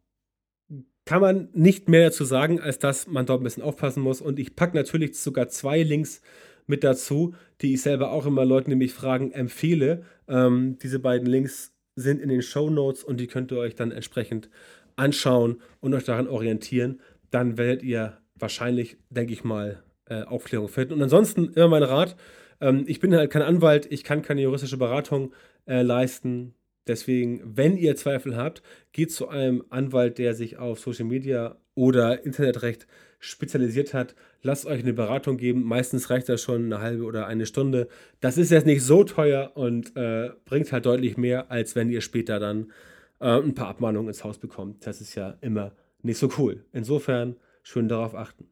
kann 1.04 1.20
man 1.20 1.48
nicht 1.52 1.88
mehr 1.88 2.06
dazu 2.06 2.24
sagen, 2.24 2.60
als 2.60 2.78
dass 2.78 3.06
man 3.06 3.26
dort 3.26 3.40
ein 3.40 3.44
bisschen 3.44 3.62
aufpassen 3.62 4.02
muss. 4.02 4.20
Und 4.20 4.38
ich 4.38 4.56
packe 4.56 4.76
natürlich 4.76 5.18
sogar 5.18 5.48
zwei 5.48 5.82
Links 5.82 6.20
mit 6.66 6.84
dazu, 6.84 7.34
die 7.60 7.74
ich 7.74 7.82
selber 7.82 8.12
auch 8.12 8.26
immer 8.26 8.44
Leuten, 8.44 8.70
die 8.70 8.76
mich 8.76 8.92
fragen, 8.92 9.32
empfehle. 9.32 10.04
Ähm, 10.28 10.78
diese 10.82 10.98
beiden 10.98 11.26
Links 11.26 11.74
sind 11.96 12.20
in 12.20 12.28
den 12.28 12.42
Show 12.42 12.70
Notes 12.70 13.04
und 13.04 13.18
die 13.20 13.26
könnt 13.26 13.50
ihr 13.52 13.58
euch 13.58 13.74
dann 13.74 13.90
entsprechend 13.90 14.50
anschauen 14.96 15.62
und 15.80 15.94
euch 15.94 16.04
daran 16.04 16.28
orientieren. 16.28 17.00
Dann 17.30 17.56
werdet 17.56 17.82
ihr 17.82 18.18
wahrscheinlich, 18.34 18.98
denke 19.10 19.32
ich 19.32 19.44
mal, 19.44 19.82
äh, 20.06 20.22
Aufklärung 20.22 20.68
finden. 20.68 20.94
Und 20.94 21.02
ansonsten 21.02 21.52
immer 21.54 21.68
mein 21.68 21.82
Rat. 21.82 22.16
Ähm, 22.60 22.84
ich 22.86 23.00
bin 23.00 23.14
halt 23.14 23.30
kein 23.30 23.42
Anwalt, 23.42 23.90
ich 23.90 24.04
kann 24.04 24.22
keine 24.22 24.42
juristische 24.42 24.76
Beratung 24.76 25.32
äh, 25.66 25.82
leisten. 25.82 26.54
Deswegen, 26.88 27.42
wenn 27.44 27.76
ihr 27.76 27.94
Zweifel 27.94 28.36
habt, 28.36 28.62
geht 28.92 29.12
zu 29.12 29.28
einem 29.28 29.64
Anwalt, 29.68 30.18
der 30.18 30.34
sich 30.34 30.56
auf 30.56 30.80
Social 30.80 31.04
Media 31.04 31.56
oder 31.74 32.24
Internetrecht 32.24 32.86
spezialisiert 33.20 33.94
hat. 33.94 34.14
Lasst 34.42 34.66
euch 34.66 34.80
eine 34.80 34.92
Beratung 34.92 35.36
geben. 35.36 35.64
Meistens 35.64 36.10
reicht 36.10 36.28
das 36.28 36.42
schon 36.42 36.64
eine 36.64 36.80
halbe 36.80 37.04
oder 37.04 37.26
eine 37.26 37.46
Stunde. 37.46 37.88
Das 38.20 38.38
ist 38.38 38.50
jetzt 38.50 38.66
nicht 38.66 38.82
so 38.82 39.04
teuer 39.04 39.52
und 39.54 39.94
äh, 39.96 40.30
bringt 40.44 40.72
halt 40.72 40.86
deutlich 40.86 41.16
mehr, 41.16 41.50
als 41.50 41.76
wenn 41.76 41.90
ihr 41.90 42.00
später 42.00 42.40
dann 42.40 42.72
äh, 43.20 43.38
ein 43.40 43.54
paar 43.54 43.68
Abmahnungen 43.68 44.08
ins 44.08 44.24
Haus 44.24 44.38
bekommt. 44.38 44.86
Das 44.86 45.00
ist 45.00 45.14
ja 45.14 45.36
immer 45.40 45.72
nicht 46.02 46.18
so 46.18 46.30
cool. 46.38 46.64
Insofern 46.72 47.36
schön 47.62 47.88
darauf 47.88 48.14
achten. 48.14 48.48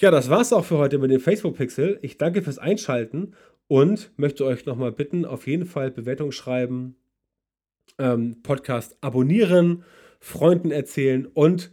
Ja, 0.00 0.10
das 0.10 0.28
war's 0.30 0.52
auch 0.52 0.64
für 0.64 0.78
heute 0.78 0.98
mit 0.98 1.10
dem 1.10 1.20
Facebook 1.20 1.56
Pixel. 1.56 1.98
Ich 2.02 2.18
danke 2.18 2.42
fürs 2.42 2.58
Einschalten 2.58 3.34
und 3.68 4.12
möchte 4.16 4.44
euch 4.44 4.64
nochmal 4.66 4.92
bitten, 4.92 5.24
auf 5.24 5.46
jeden 5.46 5.66
Fall 5.66 5.90
Bewertung 5.90 6.32
schreiben, 6.32 6.96
ähm, 7.98 8.42
Podcast 8.42 8.96
abonnieren, 9.00 9.84
Freunden 10.20 10.70
erzählen 10.70 11.26
und 11.26 11.70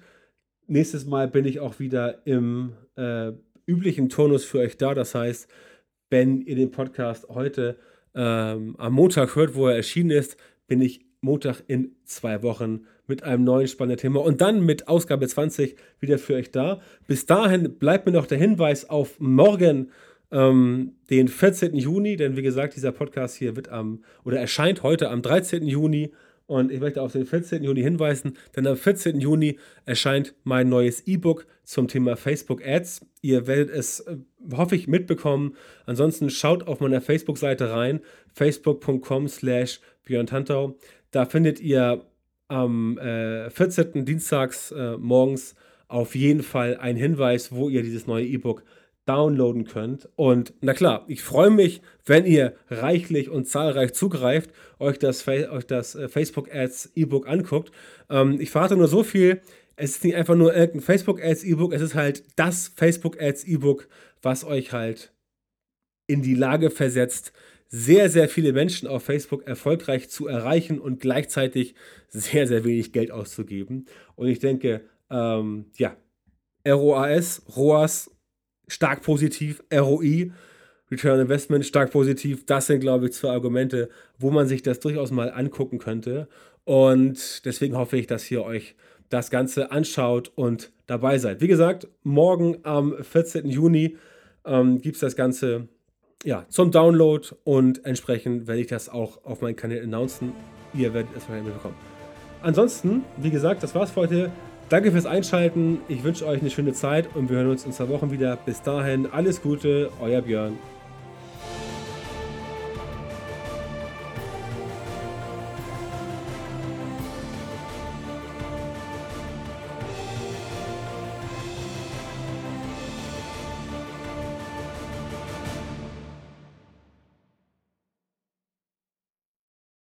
nächstes 0.67 1.05
Mal 1.05 1.27
bin 1.27 1.45
ich 1.45 1.59
auch 1.59 1.79
wieder 1.79 2.25
im 2.25 2.73
äh, 2.95 3.31
üblichen 3.65 4.09
Turnus 4.09 4.45
für 4.45 4.59
euch 4.59 4.77
da. 4.77 4.93
Das 4.93 5.15
heißt, 5.15 5.49
wenn 6.09 6.41
ihr 6.41 6.55
den 6.55 6.71
Podcast 6.71 7.27
heute 7.29 7.77
ähm, 8.13 8.75
am 8.77 8.93
Montag 8.93 9.35
hört, 9.35 9.55
wo 9.55 9.67
er 9.67 9.75
erschienen 9.75 10.11
ist, 10.11 10.38
bin 10.67 10.81
ich 10.81 11.05
Montag 11.21 11.63
in 11.67 11.95
zwei 12.05 12.43
Wochen 12.43 12.85
mit 13.07 13.23
einem 13.23 13.43
neuen 13.43 13.67
spannenden 13.67 13.99
Thema 13.99 14.21
und 14.21 14.41
dann 14.41 14.65
mit 14.65 14.88
Ausgabe 14.88 15.27
20 15.27 15.75
wieder 15.99 16.17
für 16.17 16.35
euch 16.35 16.51
da. 16.51 16.81
Bis 17.07 17.25
dahin 17.25 17.77
bleibt 17.77 18.05
mir 18.05 18.11
noch 18.11 18.27
der 18.27 18.38
Hinweis 18.38 18.89
auf 18.89 19.19
morgen 19.19 19.91
ähm, 20.36 20.95
den 21.10 21.30
14. 21.30 21.76
Juni, 21.76 22.17
denn 22.17 22.36
wie 22.36 22.41
gesagt, 22.41 22.76
dieser 22.76 22.91
Podcast 22.91 23.36
hier 23.36 23.56
wird 23.56 23.69
am 23.69 24.04
oder 24.26 24.38
erscheint 24.39 24.84
heute 24.84 25.10
am 25.10 25.21
13. 25.21 25.65
Juni. 25.65 26.12
Und 26.48 26.71
ich 26.71 26.80
möchte 26.80 27.02
auf 27.02 27.13
den 27.13 27.26
14. 27.26 27.63
Juni 27.63 27.82
hinweisen, 27.82 28.38
denn 28.56 28.67
am 28.67 28.76
14. 28.76 29.19
Juni 29.19 29.58
erscheint 29.86 30.36
mein 30.43 30.69
neues 30.69 31.08
E-Book 31.08 31.48
zum 31.63 31.88
Thema 31.88 32.17
Facebook 32.17 32.63
Ads. 32.63 33.04
Ihr 33.21 33.48
werdet 33.48 33.71
es, 33.71 34.02
äh, 34.02 34.17
hoffe 34.52 34.76
ich, 34.76 34.88
mitbekommen. 34.88 35.56
Ansonsten 35.88 36.30
schaut 36.30 36.67
auf 36.67 36.82
meiner 36.82 37.02
Facebook-Seite 37.02 37.71
rein, 37.71 38.02
facebook.com 38.34 39.28
slash 39.28 39.80
Tantau. 40.28 40.78
Da 41.10 41.26
findet 41.26 41.60
ihr 41.62 42.06
am 42.48 43.00
äh, 43.00 43.50
14. 43.50 44.06
Dienstags 44.06 44.71
äh, 44.71 44.98
morgens 44.98 45.56
auf 45.88 46.13
jeden 46.13 46.43
Fall 46.43 46.78
einen 46.78 47.00
Hinweis, 47.00 47.52
wo 47.52 47.69
ihr 47.69 47.82
dieses 47.82 48.06
neue 48.06 48.26
E-Book 48.26 48.63
downloaden 49.05 49.65
könnt. 49.65 50.09
Und 50.15 50.53
na 50.61 50.73
klar, 50.73 51.05
ich 51.07 51.21
freue 51.21 51.51
mich, 51.51 51.81
wenn 52.05 52.25
ihr 52.25 52.55
reichlich 52.69 53.29
und 53.29 53.47
zahlreich 53.47 53.93
zugreift, 53.93 54.51
euch 54.79 54.99
das, 54.99 55.27
euch 55.27 55.67
das 55.67 55.95
äh, 55.95 56.09
Facebook 56.09 56.53
Ads 56.53 56.91
E-Book 56.95 57.27
anguckt. 57.27 57.71
Ähm, 58.09 58.39
ich 58.39 58.49
verrate 58.49 58.75
nur 58.75 58.87
so 58.87 59.03
viel. 59.03 59.41
Es 59.75 59.91
ist 59.91 60.03
nicht 60.03 60.15
einfach 60.15 60.35
nur 60.35 60.55
irgendein 60.55 60.81
Facebook 60.81 61.21
Ads 61.21 61.43
E-Book, 61.43 61.73
es 61.73 61.81
ist 61.81 61.95
halt 61.95 62.23
das 62.37 62.69
Facebook 62.69 63.21
Ads 63.21 63.43
E-Book, 63.43 63.87
was 64.21 64.45
euch 64.45 64.71
halt 64.71 65.13
in 66.07 66.21
die 66.21 66.35
Lage 66.35 66.69
versetzt, 66.69 67.33
sehr, 67.67 68.09
sehr 68.09 68.29
viele 68.29 68.53
Menschen 68.53 68.87
auf 68.87 69.03
Facebook 69.03 69.45
erfolgreich 69.47 70.09
zu 70.09 70.27
erreichen 70.27 70.79
und 70.79 71.01
gleichzeitig 71.01 71.75
sehr, 72.07 72.47
sehr 72.47 72.63
wenig 72.63 72.93
Geld 72.93 73.11
auszugeben. 73.11 73.85
Und 74.15 74.27
ich 74.27 74.39
denke, 74.39 74.81
ähm, 75.09 75.65
ja, 75.75 75.97
ROAS, 76.65 77.43
ROAS 77.55 78.14
stark 78.67 79.01
positiv, 79.01 79.63
ROI, 79.73 80.32
Return 80.91 81.19
Investment 81.19 81.65
stark 81.65 81.91
positiv. 81.91 82.45
Das 82.45 82.67
sind, 82.67 82.80
glaube 82.80 83.06
ich, 83.06 83.13
zwei 83.13 83.30
Argumente, 83.30 83.89
wo 84.19 84.32
man 84.32 84.47
sich 84.47 84.62
das 84.62 84.80
durchaus 84.80 85.12
mal 85.12 85.32
angucken 85.32 85.80
könnte. 85.80 86.28
Und 86.63 87.45
deswegen 87.45 87.78
hoffe 87.78 87.97
ich, 87.97 88.08
dass 88.08 88.30
ihr 88.30 88.43
euch 88.43 88.75
das 89.10 89.30
Ganze 89.30 89.71
anschaut 89.71 90.32
und 90.36 90.71
dabei 90.88 91.17
seid. 91.17 91.41
Wie 91.41 91.47
gesagt, 91.47 91.88
morgen 92.04 92.58
am 92.63 92.95
14. 93.01 93.47
Juni 93.49 93.97
ähm, 94.45 94.82
gibt 94.82 94.95
es 94.95 95.01
das 95.01 95.15
Ganze 95.15 95.67
ja, 96.23 96.45
zum 96.49 96.71
Download 96.71 97.28
und 97.43 97.86
entsprechend 97.86 98.47
werde 98.47 98.62
ich 98.62 98.67
das 98.67 98.89
auch 98.89 99.23
auf 99.23 99.41
meinen 99.41 99.56
Kanal 99.56 99.82
announcen. 99.82 100.34
Ihr 100.73 100.93
werdet 100.93 101.12
es 101.15 101.21
wahrscheinlich 101.21 101.45
mitbekommen. 101.45 101.75
Ansonsten, 102.41 103.04
wie 103.17 103.30
gesagt, 103.30 103.63
das 103.63 103.73
war's 103.75 103.91
für 103.91 104.01
heute. 104.01 104.32
Danke 104.67 104.91
fürs 104.91 105.06
Einschalten. 105.06 105.82
Ich 105.88 106.04
wünsche 106.04 106.25
euch 106.25 106.41
eine 106.41 106.49
schöne 106.49 106.73
Zeit 106.73 107.15
und 107.15 107.30
wir 107.30 107.38
hören 107.38 107.51
uns 107.51 107.65
in 107.65 107.71
zwei 107.71 107.88
Wochen 107.89 108.10
wieder. 108.10 108.36
Bis 108.36 108.63
dahin, 108.63 109.06
alles 109.12 109.43
Gute, 109.43 109.91
euer 110.01 110.21
Björn. 110.23 110.58